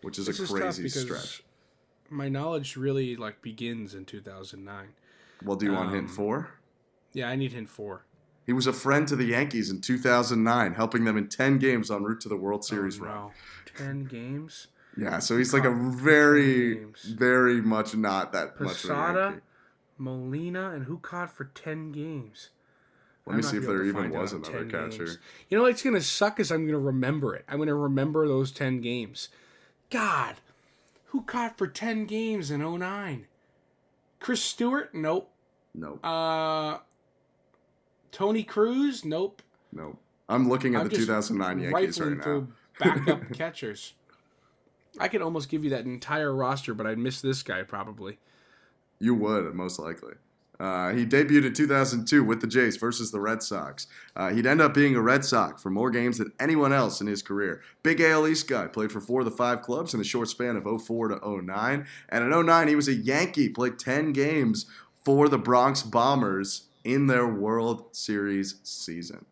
which 0.00 0.18
is 0.18 0.24
This 0.26 0.38
a 0.40 0.46
crazy 0.46 0.84
because 0.84 1.02
stretch. 1.02 1.42
My 2.10 2.30
knowledge 2.30 2.76
really 2.76 3.14
like 3.16 3.42
begins 3.42 3.94
in 3.94 4.06
2009. 4.06 4.88
Well, 5.44 5.56
do 5.56 5.66
you 5.66 5.72
want 5.72 5.90
hint 5.90 6.08
um, 6.08 6.14
four? 6.14 6.50
Yeah, 7.12 7.28
I 7.28 7.36
need 7.36 7.52
hint 7.52 7.68
four. 7.68 8.04
He 8.44 8.52
was 8.52 8.66
a 8.66 8.72
friend 8.72 9.06
to 9.08 9.14
the 9.16 9.26
Yankees 9.26 9.70
in 9.70 9.82
2009, 9.82 10.72
helping 10.72 11.04
them 11.04 11.18
in 11.18 11.28
10 11.28 11.58
games 11.58 11.90
en 11.90 12.02
route 12.02 12.20
to 12.22 12.30
the 12.30 12.36
World 12.36 12.64
Series 12.64 12.98
oh, 12.98 13.04
run. 13.04 13.30
Ten 13.76 14.04
games. 14.04 14.68
Yeah, 14.96 15.20
so 15.20 15.36
he's 15.36 15.52
like 15.52 15.64
a 15.64 15.70
10 15.70 15.92
very, 15.92 16.86
very 17.06 17.60
much 17.60 17.94
not 17.94 18.32
that 18.32 18.58
much 18.60 18.84
of 18.84 18.90
a 18.90 18.94
Posada, 18.94 19.20
Yankee. 19.20 19.40
Molina, 19.96 20.70
and 20.70 20.84
who 20.86 20.98
caught 20.98 21.30
for 21.30 21.44
ten 21.44 21.92
games? 21.92 22.50
Let 23.26 23.34
I'm 23.34 23.36
me 23.36 23.42
see 23.42 23.58
if 23.58 23.66
there 23.66 23.84
even 23.84 24.10
was 24.10 24.32
another 24.32 24.64
catcher. 24.64 25.04
games. 25.04 25.18
You 25.48 25.58
know 25.58 25.64
what's 25.64 25.82
gonna 25.82 26.00
suck 26.00 26.40
is 26.40 26.50
I'm 26.50 26.66
gonna 26.66 26.78
remember 26.78 27.36
it. 27.36 27.44
I'm 27.48 27.58
gonna 27.58 27.74
remember 27.74 28.26
those 28.26 28.50
ten 28.50 28.80
games. 28.80 29.28
God, 29.90 30.36
who 31.06 31.22
caught 31.22 31.58
for 31.58 31.68
ten 31.68 32.06
games 32.06 32.50
in 32.50 32.60
09? 32.60 33.26
Chris 34.20 34.42
Stewart? 34.42 34.94
Nope. 34.94 35.30
Nope, 35.74 36.00
Uh, 36.04 36.78
Tony 38.10 38.42
Cruz? 38.42 39.04
Nope. 39.04 39.42
nope. 39.72 39.98
I'm 40.28 40.48
looking 40.48 40.74
at 40.74 40.82
I'm 40.82 40.88
the 40.88 40.96
2009 40.96 41.60
Yankees 41.60 42.00
right 42.00 42.16
now. 42.16 42.48
backup 42.80 43.32
catchers. 43.32 43.94
I 44.98 45.08
could 45.08 45.22
almost 45.22 45.48
give 45.48 45.62
you 45.64 45.70
that 45.70 45.84
entire 45.84 46.34
roster, 46.34 46.74
but 46.74 46.86
I'd 46.86 46.98
miss 46.98 47.20
this 47.20 47.42
guy 47.42 47.62
probably. 47.62 48.18
You 48.98 49.14
would, 49.14 49.54
most 49.54 49.78
likely. 49.78 50.14
Uh, 50.60 50.92
he 50.92 51.06
debuted 51.06 51.46
in 51.46 51.52
2002 51.52 52.24
with 52.24 52.40
the 52.40 52.46
Jays 52.46 52.76
versus 52.76 53.12
the 53.12 53.20
Red 53.20 53.42
Sox. 53.42 53.86
Uh, 54.16 54.30
he'd 54.30 54.46
end 54.46 54.60
up 54.60 54.74
being 54.74 54.96
a 54.96 55.00
Red 55.00 55.24
Sox 55.24 55.62
for 55.62 55.70
more 55.70 55.90
games 55.90 56.18
than 56.18 56.32
anyone 56.40 56.72
else 56.72 57.00
in 57.00 57.06
his 57.06 57.22
career. 57.22 57.62
Big 57.82 58.00
AL 58.00 58.26
East 58.26 58.48
guy, 58.48 58.66
played 58.66 58.90
for 58.90 59.00
four 59.00 59.20
of 59.20 59.24
the 59.24 59.30
five 59.30 59.62
clubs 59.62 59.94
in 59.94 60.00
a 60.00 60.04
short 60.04 60.28
span 60.28 60.56
of 60.56 60.64
04 60.82 61.08
to 61.08 61.42
09. 61.42 61.86
And 62.08 62.24
in 62.24 62.46
09, 62.46 62.68
he 62.68 62.74
was 62.74 62.88
a 62.88 62.94
Yankee, 62.94 63.48
played 63.48 63.78
10 63.78 64.12
games 64.12 64.66
for 65.04 65.28
the 65.28 65.38
Bronx 65.38 65.82
Bombers 65.82 66.64
in 66.82 67.06
their 67.06 67.26
World 67.26 67.94
Series 67.94 68.56
season. 68.64 69.26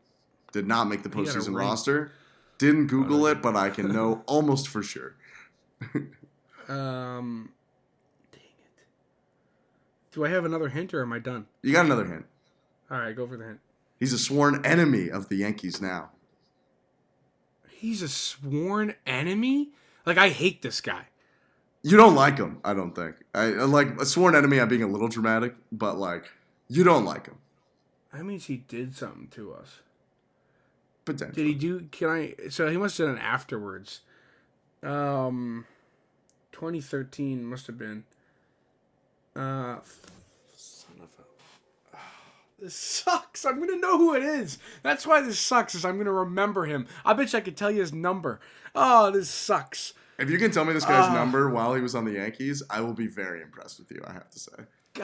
Did 0.52 0.66
not 0.66 0.88
make 0.88 1.02
the 1.02 1.10
He 1.10 1.18
had 1.18 1.28
a 1.28 1.38
postseason 1.38 1.58
roster. 1.58 2.12
Didn't 2.58 2.86
Google 2.86 3.26
it, 3.26 3.42
but 3.42 3.56
I 3.56 3.68
can 3.70 3.92
know 3.92 4.22
almost 4.26 4.68
for 4.68 4.82
sure. 4.82 5.16
Um. 6.68 7.50
Do 10.16 10.24
I 10.24 10.30
have 10.30 10.46
another 10.46 10.70
hint 10.70 10.94
or 10.94 11.02
am 11.02 11.12
I 11.12 11.18
done? 11.18 11.44
You 11.60 11.74
got 11.74 11.84
another 11.84 12.06
hint. 12.06 12.24
All 12.90 12.98
right, 12.98 13.14
go 13.14 13.26
for 13.26 13.36
the 13.36 13.44
hint. 13.44 13.60
He's 14.00 14.14
a 14.14 14.18
sworn 14.18 14.64
enemy 14.64 15.10
of 15.10 15.28
the 15.28 15.36
Yankees 15.36 15.78
now. 15.78 16.08
He's 17.68 18.00
a 18.00 18.08
sworn 18.08 18.94
enemy. 19.06 19.72
Like 20.06 20.16
I 20.16 20.30
hate 20.30 20.62
this 20.62 20.80
guy. 20.80 21.08
You 21.82 21.98
don't 21.98 22.14
like 22.14 22.38
him, 22.38 22.60
I 22.64 22.72
don't 22.72 22.94
think. 22.94 23.16
I 23.34 23.42
I 23.42 23.64
like 23.64 24.00
a 24.00 24.06
sworn 24.06 24.34
enemy. 24.34 24.58
I'm 24.58 24.68
being 24.68 24.82
a 24.82 24.88
little 24.88 25.08
dramatic, 25.08 25.54
but 25.70 25.98
like 25.98 26.24
you 26.66 26.82
don't 26.82 27.04
like 27.04 27.26
him 27.26 27.36
That 28.14 28.24
means 28.24 28.46
he 28.46 28.56
did 28.56 28.96
something 28.96 29.28
to 29.32 29.52
us. 29.52 29.80
potentially. 31.04 31.42
Did 31.44 31.48
he 31.48 31.54
do? 31.54 31.88
Can 31.92 32.08
I? 32.08 32.34
So 32.48 32.70
he 32.70 32.78
must 32.78 32.96
have 32.96 33.08
done 33.08 33.18
it 33.18 33.20
afterwards. 33.20 34.00
Um, 34.82 35.66
2013 36.52 37.44
must 37.44 37.66
have 37.66 37.76
been. 37.76 38.04
Uh, 39.36 39.76
son 40.56 40.96
of 41.02 41.08
a. 41.94 41.96
This 42.58 42.74
sucks. 42.74 43.44
I'm 43.44 43.60
gonna 43.60 43.76
know 43.76 43.98
who 43.98 44.14
it 44.14 44.22
is. 44.22 44.58
That's 44.82 45.06
why 45.06 45.20
this 45.20 45.38
sucks. 45.38 45.74
Is 45.74 45.84
I'm 45.84 45.98
gonna 45.98 46.10
remember 46.12 46.64
him. 46.64 46.86
I 47.04 47.12
bet 47.12 47.32
you 47.32 47.38
I 47.38 47.42
could 47.42 47.56
tell 47.56 47.70
you 47.70 47.80
his 47.80 47.92
number. 47.92 48.40
Oh, 48.74 49.10
this 49.10 49.28
sucks. 49.28 49.92
If 50.18 50.30
you 50.30 50.38
can 50.38 50.50
tell 50.50 50.64
me 50.64 50.72
this 50.72 50.86
guy's 50.86 51.10
Ah. 51.10 51.14
number 51.14 51.50
while 51.50 51.74
he 51.74 51.82
was 51.82 51.94
on 51.94 52.06
the 52.06 52.12
Yankees, 52.12 52.62
I 52.70 52.80
will 52.80 52.94
be 52.94 53.06
very 53.06 53.42
impressed 53.42 53.78
with 53.78 53.90
you. 53.90 54.02
I 54.06 54.14
have 54.14 54.30
to 54.30 54.38
say. 54.38 54.52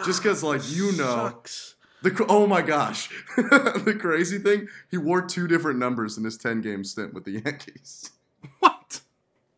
Just 0.04 0.22
God, 0.22 0.30
'cause, 0.30 0.42
like, 0.42 0.62
you 0.74 0.92
know- 0.92 1.04
sucks. 1.28 1.74
The 2.00 2.24
oh 2.28 2.46
my 2.48 2.62
gosh, 2.62 3.10
the 3.36 3.96
crazy 4.00 4.38
thing, 4.38 4.68
he 4.90 4.96
wore 4.96 5.22
two 5.22 5.46
different 5.46 5.78
numbers 5.78 6.18
in 6.18 6.24
his 6.24 6.36
10 6.36 6.60
game 6.60 6.82
stint 6.84 7.14
with 7.14 7.24
the 7.24 7.42
Yankees. 7.44 8.10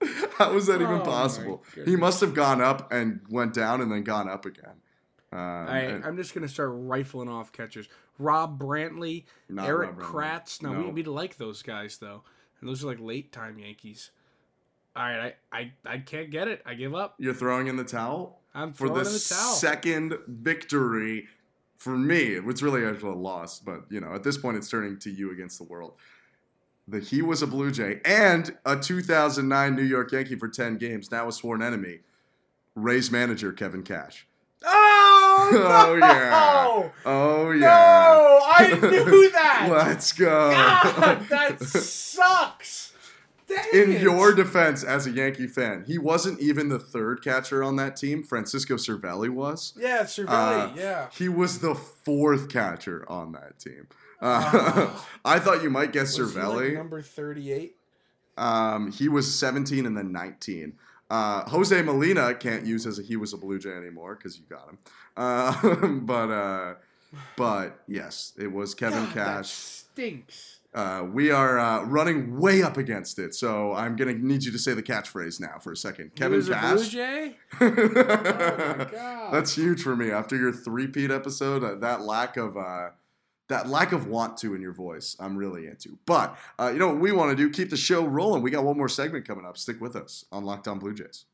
How 0.38 0.52
was 0.52 0.66
that 0.66 0.80
Oh 0.80 0.84
even 0.84 0.98
my 0.98 1.04
possible? 1.04 1.64
He 1.84 1.96
must 1.96 2.20
have 2.20 2.34
gone 2.34 2.60
up 2.60 2.92
and 2.92 3.20
went 3.28 3.54
down 3.54 3.80
and 3.80 3.90
then 3.90 4.02
gone 4.04 4.28
up 4.28 4.44
again. 4.46 4.74
Um, 5.32 5.38
I, 5.40 6.00
I'm 6.04 6.16
just 6.16 6.34
gonna 6.34 6.48
start 6.48 6.70
rifling 6.72 7.28
off 7.28 7.52
catchers. 7.52 7.88
Rob 8.18 8.60
Brantley, 8.60 9.24
Erik 9.58 9.96
Rob. 9.96 10.00
Kratz. 10.00 10.62
No, 10.62 10.72
No. 10.72 10.80
we 10.86 10.92
we'd 10.92 11.06
like 11.08 11.36
those 11.36 11.62
guys 11.62 11.98
though, 11.98 12.22
and 12.60 12.68
those 12.68 12.84
are 12.84 12.86
like 12.86 13.00
late 13.00 13.32
time 13.32 13.58
Yankees. 13.58 14.10
All 14.96 15.02
right, 15.02 15.34
I, 15.52 15.58
I 15.58 15.72
I 15.84 15.98
can't 15.98 16.30
get 16.30 16.46
it. 16.46 16.62
I 16.64 16.74
give 16.74 16.94
up. 16.94 17.16
you're 17.18 17.34
throwing 17.34 17.66
in 17.66 17.76
the 17.76 17.82
towel? 17.84 18.40
I'm 18.54 18.72
for 18.72 18.86
throwing 18.86 19.02
the, 19.02 19.08
in 19.08 19.12
the 19.14 19.26
towel. 19.28 19.54
second 19.54 20.14
victory 20.28 21.26
for 21.76 21.98
me. 21.98 22.34
It's 22.36 22.62
really 22.62 22.84
actually 22.84 23.10
a 23.10 23.14
loss, 23.16 23.58
but 23.58 23.86
you 23.90 24.00
know, 24.00 24.14
at 24.14 24.22
this 24.22 24.38
point, 24.38 24.56
it's 24.56 24.68
turning 24.68 24.98
to 25.00 25.10
you 25.10 25.32
against 25.32 25.58
the 25.58 25.64
world. 25.64 25.94
The 26.86 27.00
he 27.00 27.22
was 27.22 27.40
a 27.42 27.46
Blue 27.46 27.70
Jay 27.70 28.00
and 28.04 28.56
a 28.66 28.76
2009 28.78 29.74
New 29.74 29.82
York 29.82 30.12
Yankee 30.12 30.36
for 30.36 30.48
10 30.48 30.76
games. 30.76 31.10
Now 31.10 31.28
a 31.28 31.32
sworn 31.32 31.62
enemy. 31.62 32.00
Rays 32.74 33.10
manager 33.10 33.52
Kevin 33.52 33.82
Cash. 33.82 34.26
oh, 34.64 35.50
Oh, 35.52 35.94
yeah. 35.96 36.90
Oh 37.06 37.50
yeah. 37.52 37.60
No, 37.60 38.40
I 38.44 38.78
knew 38.82 39.30
that. 39.30 39.68
Let's 39.70 40.12
go. 40.12 40.50
God, 40.50 41.26
that 41.30 41.60
sucks. 41.62 42.92
Dang 43.46 43.64
In 43.74 43.92
it. 43.92 44.00
your 44.00 44.32
defense, 44.34 44.82
as 44.82 45.06
a 45.06 45.10
Yankee 45.10 45.46
fan, 45.46 45.84
he 45.86 45.98
wasn't 45.98 46.40
even 46.40 46.70
the 46.70 46.78
third 46.78 47.22
catcher 47.22 47.62
on 47.62 47.76
that 47.76 47.94
team. 47.94 48.22
Francisco 48.22 48.76
Cervelli 48.76 49.28
was. 49.28 49.74
yeah, 49.78 50.04
Cervelli, 50.04 50.28
Uh, 50.28 50.72
yeah. 50.74 51.08
He 51.12 51.28
was 51.28 51.58
the 51.60 51.74
fourth 51.74 52.48
catcher 52.48 53.04
on 53.06 53.32
that 53.32 53.58
team. 53.58 53.86
Uh, 54.24 54.90
I 55.24 55.38
thought 55.38 55.62
you 55.62 55.70
might 55.70 55.92
guess 55.92 56.18
Was 56.18 56.32
he, 56.34 56.40
like, 56.40 56.48
Cervelli. 56.48 56.74
number 56.74 57.02
thirty-eight. 57.02 57.76
Um, 58.36 58.90
he 58.90 59.08
was 59.08 59.32
17 59.38 59.86
and 59.86 59.96
then 59.96 60.10
19. 60.10 60.72
Uh, 61.08 61.48
Jose 61.50 61.80
Molina 61.82 62.34
can't 62.34 62.66
use 62.66 62.84
as 62.86 62.98
a 62.98 63.02
he 63.02 63.14
was 63.16 63.32
a 63.32 63.36
Blue 63.36 63.58
Jay 63.60 63.70
anymore 63.70 64.16
because 64.16 64.36
you 64.38 64.44
got 64.48 64.68
him. 64.68 64.78
Uh, 65.16 65.86
but 66.00 66.30
uh, 66.30 66.74
but 67.36 67.80
yes, 67.86 68.32
it 68.36 68.50
was 68.50 68.74
Kevin 68.74 69.04
God, 69.04 69.14
that 69.14 69.14
Cash. 69.36 69.50
stinks. 69.52 70.58
Uh, 70.74 71.06
we 71.12 71.30
are 71.30 71.56
uh, 71.60 71.84
running 71.84 72.40
way 72.40 72.60
up 72.60 72.76
against 72.76 73.20
it, 73.20 73.32
so 73.36 73.72
I'm 73.74 73.94
gonna 73.94 74.14
need 74.14 74.42
you 74.42 74.50
to 74.50 74.58
say 74.58 74.74
the 74.74 74.82
catchphrase 74.82 75.38
now 75.40 75.58
for 75.60 75.70
a 75.70 75.76
second. 75.76 76.06
He 76.14 76.18
Kevin 76.20 76.36
was 76.38 76.48
a 76.48 76.52
Blue 76.58 76.78
Cash. 76.78 76.88
Jay. 76.88 77.36
Oh 77.60 78.74
my 78.78 78.88
god. 78.90 79.32
That's 79.32 79.54
huge 79.54 79.82
for 79.82 79.94
me 79.94 80.10
after 80.10 80.34
your 80.34 80.52
three-peat 80.52 81.12
episode. 81.12 81.62
Uh, 81.62 81.76
that 81.76 82.00
lack 82.00 82.36
of 82.36 82.56
uh, 82.56 82.88
that 83.48 83.68
lack 83.68 83.92
of 83.92 84.06
want 84.06 84.36
to 84.38 84.54
in 84.54 84.62
your 84.62 84.72
voice, 84.72 85.16
I'm 85.20 85.36
really 85.36 85.66
into. 85.66 85.98
But 86.06 86.36
uh, 86.58 86.70
you 86.72 86.78
know 86.78 86.88
what 86.88 87.00
we 87.00 87.12
want 87.12 87.30
to 87.30 87.36
do? 87.36 87.50
Keep 87.50 87.70
the 87.70 87.76
show 87.76 88.04
rolling. 88.04 88.42
We 88.42 88.50
got 88.50 88.64
one 88.64 88.76
more 88.76 88.88
segment 88.88 89.26
coming 89.26 89.44
up. 89.44 89.58
Stick 89.58 89.80
with 89.80 89.96
us 89.96 90.24
on 90.32 90.44
Locked 90.44 90.68
On 90.68 90.78
Blue 90.78 90.94
Jays. 90.94 91.26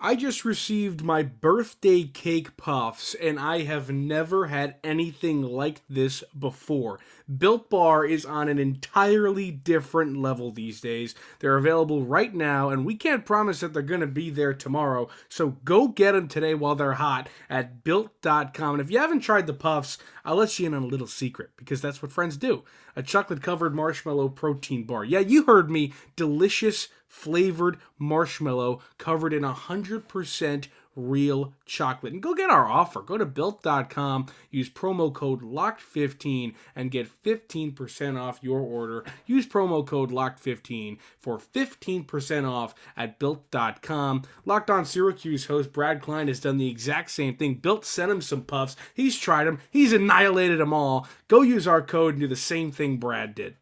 I 0.00 0.14
just 0.14 0.44
received 0.44 1.02
my 1.02 1.24
birthday 1.24 2.04
cake 2.04 2.56
puffs, 2.56 3.14
and 3.14 3.36
I 3.36 3.62
have 3.62 3.90
never 3.90 4.46
had 4.46 4.76
anything 4.84 5.42
like 5.42 5.80
this 5.90 6.22
before. 6.38 7.00
Built 7.36 7.68
Bar 7.68 8.04
is 8.04 8.24
on 8.24 8.48
an 8.48 8.60
entirely 8.60 9.50
different 9.50 10.16
level 10.16 10.52
these 10.52 10.80
days. 10.80 11.16
They're 11.40 11.56
available 11.56 12.04
right 12.04 12.32
now, 12.32 12.70
and 12.70 12.86
we 12.86 12.94
can't 12.94 13.26
promise 13.26 13.58
that 13.58 13.72
they're 13.72 13.82
going 13.82 14.00
to 14.00 14.06
be 14.06 14.30
there 14.30 14.54
tomorrow. 14.54 15.08
So 15.28 15.56
go 15.64 15.88
get 15.88 16.12
them 16.12 16.28
today 16.28 16.54
while 16.54 16.76
they're 16.76 16.92
hot 16.92 17.28
at 17.50 17.82
built.com. 17.82 18.74
And 18.74 18.80
if 18.80 18.92
you 18.92 18.98
haven't 19.00 19.20
tried 19.20 19.48
the 19.48 19.52
puffs, 19.52 19.98
I'll 20.24 20.36
let 20.36 20.56
you 20.60 20.66
in 20.66 20.74
on 20.74 20.84
a 20.84 20.86
little 20.86 21.08
secret 21.08 21.50
because 21.56 21.82
that's 21.82 22.00
what 22.00 22.12
friends 22.12 22.36
do 22.36 22.62
a 22.98 23.02
chocolate 23.02 23.40
covered 23.40 23.76
marshmallow 23.76 24.28
protein 24.28 24.82
bar. 24.82 25.04
Yeah, 25.04 25.20
you 25.20 25.44
heard 25.44 25.70
me. 25.70 25.92
Delicious 26.16 26.88
flavored 27.06 27.78
marshmallow 27.96 28.80
covered 28.98 29.32
in 29.32 29.44
100% 29.44 30.68
real 30.98 31.54
chocolate. 31.64 32.12
And 32.12 32.22
go 32.22 32.34
get 32.34 32.50
our 32.50 32.66
offer. 32.66 33.00
Go 33.00 33.16
to 33.16 33.24
built.com, 33.24 34.26
use 34.50 34.68
promo 34.68 35.12
code 35.12 35.40
LOCKED15 35.42 36.54
and 36.74 36.90
get 36.90 37.10
15% 37.22 38.20
off 38.20 38.40
your 38.42 38.60
order. 38.60 39.04
Use 39.26 39.46
promo 39.46 39.86
code 39.86 40.10
LOCKED15 40.10 40.98
for 41.18 41.38
15% 41.38 42.48
off 42.48 42.74
at 42.96 43.18
built.com. 43.18 44.22
Locked 44.44 44.70
on 44.70 44.84
Syracuse 44.84 45.46
host 45.46 45.72
Brad 45.72 46.02
Klein 46.02 46.28
has 46.28 46.40
done 46.40 46.58
the 46.58 46.70
exact 46.70 47.10
same 47.10 47.36
thing. 47.36 47.54
Built 47.54 47.84
sent 47.84 48.10
him 48.10 48.20
some 48.20 48.42
puffs. 48.42 48.76
He's 48.92 49.18
tried 49.18 49.44
them. 49.44 49.60
He's 49.70 49.92
annihilated 49.92 50.58
them 50.58 50.72
all. 50.72 51.06
Go 51.28 51.42
use 51.42 51.68
our 51.68 51.82
code 51.82 52.14
and 52.14 52.20
do 52.20 52.26
the 52.26 52.36
same 52.36 52.72
thing 52.72 52.96
Brad 52.96 53.34
did. 53.34 53.56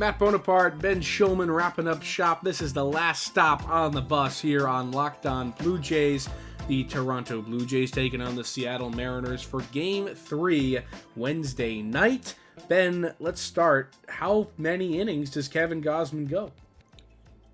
Matt 0.00 0.18
Bonaparte, 0.18 0.78
Ben 0.78 1.02
Shulman 1.02 1.54
wrapping 1.54 1.86
up 1.86 2.02
shop. 2.02 2.42
This 2.42 2.62
is 2.62 2.72
the 2.72 2.82
last 2.82 3.22
stop 3.22 3.68
on 3.68 3.92
the 3.92 4.00
bus 4.00 4.40
here 4.40 4.66
on 4.66 4.92
Locked 4.92 5.26
On 5.26 5.50
Blue 5.58 5.78
Jays. 5.78 6.26
The 6.68 6.84
Toronto 6.84 7.42
Blue 7.42 7.66
Jays 7.66 7.90
taking 7.90 8.22
on 8.22 8.34
the 8.34 8.42
Seattle 8.42 8.88
Mariners 8.88 9.42
for 9.42 9.60
game 9.72 10.06
three 10.06 10.78
Wednesday 11.16 11.82
night. 11.82 12.34
Ben, 12.66 13.14
let's 13.18 13.42
start. 13.42 13.94
How 14.08 14.48
many 14.56 14.98
innings 14.98 15.28
does 15.28 15.48
Kevin 15.48 15.82
Gausman 15.82 16.26
go? 16.26 16.50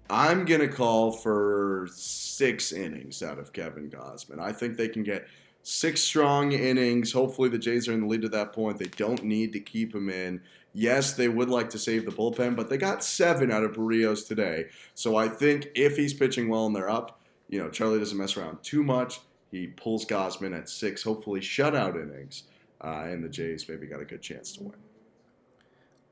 I'm 0.09 0.45
gonna 0.45 0.69
call 0.69 1.11
for 1.11 1.89
six 1.91 2.71
innings 2.71 3.25
out 3.25 3.41
of 3.41 3.53
Kevin 3.53 3.91
Gausman. 3.91 4.39
I 4.39 4.53
think 4.53 4.77
they 4.77 4.87
can 4.87 5.03
get 5.03 5.27
six 5.65 6.01
strong 6.01 6.53
innings. 6.53 7.11
Hopefully, 7.11 7.49
the 7.49 7.59
Jays 7.59 7.89
are 7.89 7.93
in 7.93 8.03
the 8.03 8.07
lead 8.07 8.25
at 8.25 8.31
that 8.31 8.53
point. 8.53 8.79
They 8.79 8.87
don't 8.87 9.25
need 9.25 9.53
to 9.55 9.59
keep 9.59 9.93
him 9.93 10.09
in. 10.09 10.43
Yes, 10.79 11.15
they 11.15 11.31
would 11.31 11.49
like 11.49 11.71
to 11.71 11.79
save 11.79 12.05
the 12.05 12.11
bullpen, 12.11 12.55
but 12.55 12.69
they 12.69 12.77
got 12.77 13.03
seven 13.03 13.51
out 13.51 13.65
of 13.65 13.73
Berrios 13.73 14.29
today. 14.29 14.67
So 14.93 15.17
I 15.17 15.27
think 15.27 15.69
if 15.75 15.97
he's 15.97 16.13
pitching 16.13 16.51
well 16.51 16.67
and 16.67 16.77
they're 16.77 16.91
up, 16.91 17.19
you 17.49 17.59
know, 17.59 17.71
Charlie 17.71 17.99
doesn't 17.99 18.19
mess 18.19 18.37
around 18.37 18.63
too 18.63 18.83
much. 18.83 19.21
He 19.51 19.69
pulls 19.69 20.05
Gausman 20.05 20.55
at 20.55 20.69
six, 20.69 21.03
hopefully 21.03 21.41
shutout 21.41 21.95
innings, 21.95 22.43
uh, 22.83 23.05
and 23.07 23.25
the 23.25 23.31
Jays 23.31 23.67
maybe 23.67 23.87
got 23.87 24.03
a 24.03 24.05
good 24.05 24.21
chance 24.21 24.53
to 24.59 24.65
win. 24.65 24.75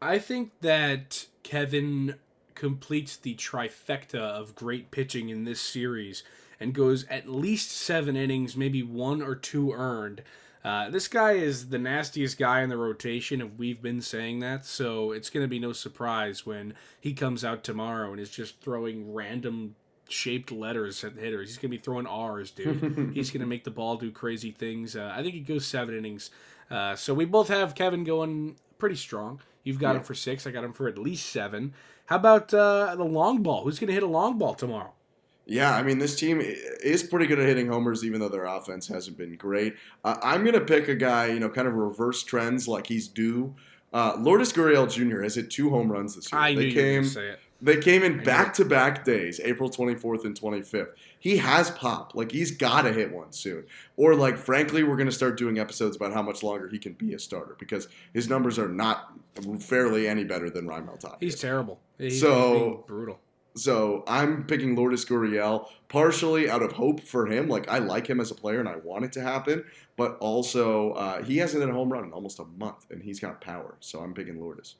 I 0.00 0.18
think 0.18 0.53
that 0.62 1.27
Kevin 1.42 2.14
completes 2.55 3.18
the 3.18 3.35
trifecta 3.35 4.14
of 4.14 4.55
great 4.55 4.90
pitching 4.90 5.29
in 5.29 5.44
this 5.44 5.61
series 5.61 6.22
and 6.59 6.72
goes 6.72 7.05
at 7.11 7.29
least 7.29 7.70
seven 7.70 8.16
innings, 8.16 8.57
maybe 8.57 8.83
one 8.83 9.20
or 9.20 9.35
two 9.35 9.72
earned. 9.72 10.22
Uh, 10.64 10.88
this 10.88 11.09
guy 11.09 11.33
is 11.33 11.68
the 11.68 11.79
nastiest 11.79 12.38
guy 12.38 12.62
in 12.62 12.70
the 12.70 12.77
rotation, 12.77 13.40
and 13.42 13.59
we've 13.59 13.83
been 13.83 14.00
saying 14.00 14.40
that, 14.40 14.64
so 14.64 15.12
it's 15.12 15.29
going 15.29 15.44
to 15.44 15.48
be 15.48 15.59
no 15.59 15.72
surprise 15.74 16.46
when 16.46 16.72
he 16.98 17.12
comes 17.12 17.44
out 17.44 17.62
tomorrow 17.62 18.11
and 18.12 18.18
is 18.20 18.31
just 18.31 18.61
throwing 18.62 19.12
random 19.12 19.74
shaped 20.09 20.50
letters 20.50 21.05
at 21.05 21.14
hitters. 21.14 21.50
He's 21.50 21.59
going 21.59 21.70
to 21.70 21.77
be 21.77 21.83
throwing 21.83 22.07
R's, 22.07 22.50
dude. 22.50 23.11
He's 23.14 23.31
going 23.31 23.40
to 23.42 23.46
make 23.46 23.64
the 23.64 23.70
ball 23.70 23.96
do 23.96 24.11
crazy 24.11 24.50
things. 24.53 24.96
Uh, 24.96 25.12
I 25.14 25.22
think 25.22 25.35
he 25.35 25.40
goes 25.40 25.66
seven 25.66 25.96
innings. 25.96 26.31
Uh, 26.70 26.94
so 26.94 27.12
we 27.14 27.24
both 27.27 27.48
have 27.48 27.74
Kevin 27.74 28.05
going 28.05 28.57
pretty 28.79 28.96
strong. 28.96 29.40
You've 29.64 29.79
got 29.79 29.92
Yeah. 29.92 29.98
him 29.98 30.05
for 30.05 30.14
six. 30.14 30.46
I 30.46 30.50
got 30.50 30.64
him 30.64 30.72
for 30.72 30.88
at 30.88 30.98
least 30.98 31.27
seven. 31.31 31.74
How 32.07 32.16
about 32.16 32.53
uh, 32.55 32.94
the 32.96 33.05
long 33.05 33.42
ball? 33.42 33.64
Who's 33.64 33.79
going 33.79 33.88
to 33.88 33.94
hit 33.94 34.03
a 34.03 34.07
long 34.07 34.37
ball 34.38 34.55
tomorrow? 34.55 34.92
Yeah, 35.46 35.74
I 35.76 35.83
mean, 35.83 35.98
this 35.98 36.16
team 36.16 36.40
is 36.40 37.02
pretty 37.02 37.26
good 37.26 37.38
at 37.38 37.46
hitting 37.46 37.68
homers, 37.68 38.02
even 38.04 38.20
though 38.20 38.28
their 38.30 38.44
offense 38.46 38.88
hasn't 38.88 39.18
been 39.18 39.37
great. 39.37 39.74
Uh, 40.04 40.16
I'm 40.22 40.42
going 40.42 40.54
to 40.54 40.61
pick 40.64 40.88
a 40.88 40.94
guy, 40.94 41.26
you 41.26 41.38
know, 41.40 41.50
kind 41.50 41.68
of 41.68 41.74
reverse 41.74 42.22
trends 42.22 42.66
like 42.66 42.87
he's 42.87 43.09
due. 43.09 43.54
Uh, 43.92 44.16
Lourdes 44.18 44.52
Gurriel 44.52 44.90
Jr. 44.90 45.22
has 45.22 45.35
hit 45.35 45.50
two 45.50 45.70
home 45.70 45.92
runs 45.92 46.16
this 46.16 46.33
year. 46.33 46.40
I 46.40 46.54
knew 46.54 46.61
they 46.62 46.72
came, 46.72 47.04
say 47.04 47.28
it. 47.28 47.38
they 47.62 47.76
came 47.76 48.02
in 48.02 48.24
back 48.24 48.54
to 48.54 48.64
back 48.64 49.04
days, 49.04 49.38
April 49.44 49.68
24th 49.70 50.24
and 50.24 50.38
25th. 50.38 50.88
He 51.18 51.37
has 51.37 51.70
pop. 51.70 52.14
Like, 52.14 52.33
he's 52.33 52.50
got 52.50 52.83
to 52.83 52.92
hit 52.92 53.12
one 53.12 53.30
soon. 53.33 53.64
Or, 53.96 54.14
like, 54.14 54.37
frankly, 54.38 54.83
we're 54.83 54.96
going 54.96 55.07
to 55.09 55.12
start 55.12 55.37
doing 55.37 55.59
episodes 55.59 55.94
about 55.96 56.12
how 56.12 56.22
much 56.22 56.42
longer 56.42 56.68
he 56.68 56.78
can 56.78 56.94
be 56.94 57.12
a 57.14 57.18
starter 57.18 57.54
because 57.59 57.87
his 58.14 58.28
numbers 58.28 58.59
are 58.59 58.68
not 58.68 59.12
fairly 59.61 60.09
any 60.09 60.24
better 60.24 60.48
than 60.50 60.66
Raimel 60.66 60.98
Tapia. 60.98 61.18
He's 61.20 61.38
terrible. 61.38 61.80
He's, 61.98 62.20
So- 62.20 62.83
brutal. 62.87 63.20
So 63.57 64.03
I'm 64.09 64.45
picking 64.45 64.75
Lourdes 64.75 65.05
Gurriel 65.05 65.69
partially 65.88 66.51
out 66.51 66.62
of 66.62 66.73
hope 66.73 67.01
for 67.01 67.27
him. 67.27 67.49
Like 67.49 67.69
I 67.71 67.79
like 67.79 68.09
him 68.09 68.21
as 68.21 68.31
a 68.31 68.35
player 68.35 68.59
and 68.59 68.69
I 68.69 68.77
want 68.77 69.05
it 69.05 69.12
to 69.12 69.21
happen, 69.21 69.64
but 69.97 70.17
also 70.19 70.93
uh, 70.93 71.23
he 71.23 71.38
hasn't 71.38 71.62
hit 71.62 71.71
a 71.71 71.73
home 71.73 71.93
run 71.93 72.05
in 72.05 72.12
almost 72.12 72.40
a 72.40 72.45
month 72.45 72.87
and 72.90 73.03
he's 73.03 73.21
got 73.21 73.40
power. 73.40 73.77
So 73.81 74.01
I'm 74.01 74.12
picking 74.12 74.40
Lourdes. 74.40 74.77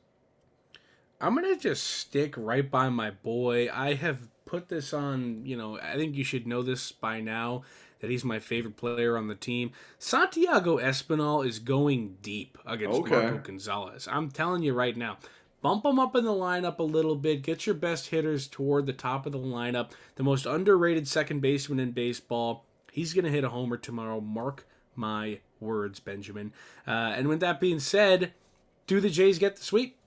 I'm 1.21 1.35
gonna 1.35 1.55
just 1.55 1.83
stick 1.83 2.35
right 2.37 2.69
by 2.69 2.89
my 2.89 3.11
boy. 3.11 3.69
I 3.71 3.93
have 3.93 4.27
put 4.45 4.67
this 4.67 4.93
on. 4.93 5.45
You 5.45 5.55
know, 5.55 5.79
I 5.79 5.95
think 5.95 6.15
you 6.15 6.25
should 6.25 6.45
know 6.45 6.61
this 6.61 6.91
by 6.91 7.21
now 7.21 7.63
that 8.01 8.09
he's 8.09 8.25
my 8.25 8.39
favorite 8.39 8.75
player 8.75 9.17
on 9.17 9.27
the 9.27 9.35
team. 9.35 9.71
Santiago 9.97 10.77
Espinal 10.77 11.47
is 11.47 11.59
going 11.59 12.17
deep 12.21 12.57
against 12.65 12.99
Okay. 12.99 13.15
Marco 13.15 13.37
Gonzales. 13.39 14.07
I'm 14.11 14.29
telling 14.29 14.63
you 14.63 14.73
right 14.73 14.95
now. 14.95 15.17
Bump 15.65 15.83
him 15.83 15.97
up 15.97 16.15
in 16.15 16.25
the 16.25 16.29
lineup 16.29 16.77
a 16.77 16.83
little 16.83 17.15
bit. 17.15 17.41
Get 17.41 17.65
your 17.65 17.73
best 17.73 18.09
hitters 18.09 18.45
toward 18.45 18.85
the 18.85 18.93
top 18.93 19.25
of 19.25 19.31
the 19.31 19.39
lineup. 19.39 19.93
The 20.13 20.21
most 20.21 20.45
underrated 20.45 21.07
second 21.07 21.39
baseman 21.39 21.79
in 21.79 21.89
baseball. 21.89 22.65
He's 22.91 23.15
going 23.15 23.25
to 23.25 23.31
hit 23.31 23.43
a 23.43 23.49
homer 23.49 23.77
tomorrow. 23.77 24.21
Mark 24.21 24.67
my 24.93 25.39
words, 25.59 25.99
Benjamin. 25.99 26.53
Uh, 26.85 27.15
and 27.15 27.27
with 27.27 27.39
that 27.39 27.59
being 27.59 27.79
said, 27.79 28.33
do 28.85 29.01
the 29.01 29.09
Jays 29.09 29.39
get 29.39 29.55
the 29.55 29.63
sweep? 29.63 29.97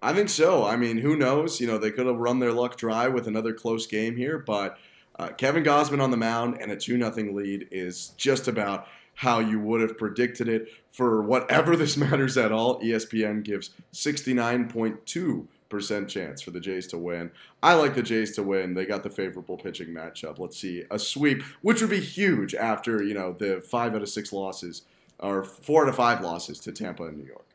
I 0.00 0.14
think 0.14 0.30
so. 0.30 0.64
I 0.64 0.76
mean, 0.76 0.96
who 0.96 1.16
knows? 1.16 1.60
You 1.60 1.66
know, 1.66 1.76
they 1.76 1.90
could 1.90 2.06
have 2.06 2.16
run 2.16 2.38
their 2.38 2.52
luck 2.52 2.78
dry 2.78 3.08
with 3.08 3.26
another 3.26 3.52
close 3.52 3.86
game 3.86 4.16
here, 4.16 4.38
but 4.38 4.78
uh, 5.18 5.28
Kevin 5.36 5.64
Gausman 5.64 6.00
on 6.00 6.10
the 6.10 6.16
mound 6.16 6.56
and 6.62 6.72
a 6.72 6.76
2 6.76 6.96
0 6.96 7.32
lead 7.34 7.68
is 7.70 8.14
just 8.16 8.48
about 8.48 8.86
how 9.16 9.40
you 9.40 9.60
would 9.60 9.80
have 9.80 9.98
predicted 9.98 10.48
it. 10.48 10.68
For 10.90 11.22
whatever 11.22 11.76
this 11.76 11.96
matters 11.96 12.36
at 12.36 12.52
all, 12.52 12.80
ESPN 12.80 13.42
gives 13.42 13.70
69.2% 13.92 16.08
chance 16.08 16.42
for 16.42 16.50
the 16.50 16.60
Jays 16.60 16.86
to 16.88 16.98
win. 16.98 17.30
I 17.62 17.74
like 17.74 17.94
the 17.94 18.02
Jays 18.02 18.34
to 18.36 18.42
win. 18.42 18.74
They 18.74 18.86
got 18.86 19.02
the 19.02 19.10
favorable 19.10 19.56
pitching 19.56 19.88
matchup. 19.88 20.38
Let's 20.38 20.58
see, 20.58 20.84
a 20.90 20.98
sweep, 20.98 21.42
which 21.62 21.80
would 21.80 21.90
be 21.90 22.00
huge 22.00 22.54
after, 22.54 23.02
you 23.02 23.14
know, 23.14 23.32
the 23.32 23.60
five 23.60 23.94
out 23.94 24.02
of 24.02 24.08
six 24.08 24.32
losses, 24.32 24.82
or 25.18 25.42
four 25.44 25.84
out 25.84 25.88
of 25.88 25.96
five 25.96 26.20
losses 26.20 26.58
to 26.60 26.72
Tampa 26.72 27.04
and 27.04 27.18
New 27.18 27.26
York. 27.26 27.46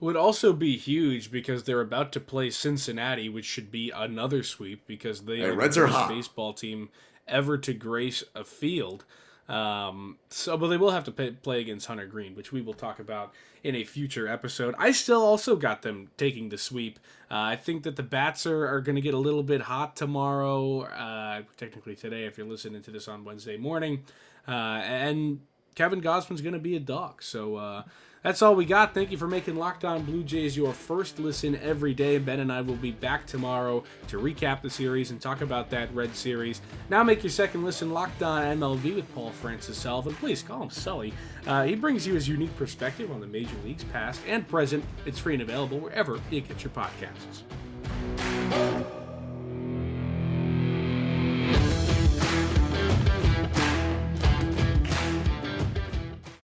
would 0.00 0.16
also 0.16 0.52
be 0.52 0.76
huge 0.76 1.30
because 1.30 1.64
they're 1.64 1.80
about 1.80 2.12
to 2.12 2.20
play 2.20 2.50
Cincinnati, 2.50 3.28
which 3.28 3.44
should 3.44 3.70
be 3.70 3.90
another 3.94 4.42
sweep 4.42 4.86
because 4.86 5.22
they 5.22 5.38
Hey, 5.38 5.46
are 5.46 5.54
Reds 5.54 5.76
the 5.76 5.82
are 5.82 5.86
first 5.86 5.98
hot. 5.98 6.08
baseball 6.08 6.52
team 6.52 6.88
ever 7.28 7.58
to 7.58 7.74
grace 7.74 8.24
a 8.34 8.44
field. 8.44 9.04
Um, 9.48 10.18
so, 10.28 10.56
but 10.56 10.68
they 10.68 10.76
will 10.76 10.90
have 10.90 11.04
to 11.04 11.12
pay, 11.12 11.30
play 11.30 11.60
against 11.60 11.86
Hunter 11.86 12.06
Greene, 12.06 12.34
which 12.34 12.52
we 12.52 12.60
will 12.60 12.74
talk 12.74 12.98
about 12.98 13.32
in 13.62 13.74
a 13.74 13.84
future 13.84 14.26
episode. 14.26 14.74
I 14.78 14.92
still 14.92 15.22
also 15.22 15.56
got 15.56 15.82
them 15.82 16.10
taking 16.16 16.48
the 16.48 16.58
sweep. 16.58 16.98
Uh, 17.30 17.34
I 17.34 17.56
think 17.56 17.82
that 17.84 17.96
the 17.96 18.02
bats 18.02 18.46
are, 18.46 18.66
are 18.66 18.80
going 18.80 18.96
to 18.96 19.02
get 19.02 19.14
a 19.14 19.18
little 19.18 19.42
bit 19.42 19.62
hot 19.62 19.96
tomorrow, 19.96 20.82
uh, 20.82 21.42
technically 21.56 21.94
today, 21.94 22.24
if 22.24 22.38
you're 22.38 22.46
listening 22.46 22.82
to 22.82 22.90
this 22.90 23.08
on 23.08 23.24
Wednesday 23.24 23.56
morning. 23.56 24.04
Uh, 24.48 24.80
and 24.84 25.40
Kevin 25.74 26.00
Gausman's 26.00 26.40
going 26.40 26.54
to 26.54 26.60
be 26.60 26.76
a 26.76 26.80
dog. 26.80 27.22
So, 27.22 27.56
uh, 27.56 27.82
that's 28.26 28.42
all 28.42 28.56
we 28.56 28.64
got. 28.64 28.92
Thank 28.92 29.12
you 29.12 29.16
for 29.16 29.28
making 29.28 29.54
Locked 29.54 29.84
On 29.84 30.02
Blue 30.02 30.24
Jays 30.24 30.56
your 30.56 30.72
first 30.72 31.20
listen 31.20 31.54
every 31.62 31.94
day. 31.94 32.18
Ben 32.18 32.40
and 32.40 32.50
I 32.50 32.60
will 32.60 32.74
be 32.74 32.90
back 32.90 33.24
tomorrow 33.24 33.84
to 34.08 34.18
recap 34.18 34.62
the 34.62 34.68
series 34.68 35.12
and 35.12 35.20
talk 35.20 35.42
about 35.42 35.70
that 35.70 35.94
Red 35.94 36.12
Series. 36.12 36.60
Now 36.90 37.04
make 37.04 37.22
your 37.22 37.30
second 37.30 37.62
listen 37.62 37.92
Locked 37.92 38.24
On 38.24 38.42
MLB 38.58 38.96
with 38.96 39.14
Paul 39.14 39.30
Francis 39.30 39.78
Sullivan. 39.78 40.16
Please 40.16 40.42
call 40.42 40.60
him 40.60 40.70
Sully. 40.70 41.14
Uh, 41.46 41.62
he 41.62 41.76
brings 41.76 42.04
you 42.04 42.14
his 42.14 42.26
unique 42.26 42.56
perspective 42.56 43.12
on 43.12 43.20
the 43.20 43.28
major 43.28 43.54
leagues 43.64 43.84
past 43.84 44.20
and 44.26 44.48
present. 44.48 44.84
It's 45.04 45.20
free 45.20 45.34
and 45.34 45.42
available 45.44 45.78
wherever 45.78 46.18
you 46.28 46.40
get 46.40 46.64
your 46.64 46.72
podcasts. 46.72 47.44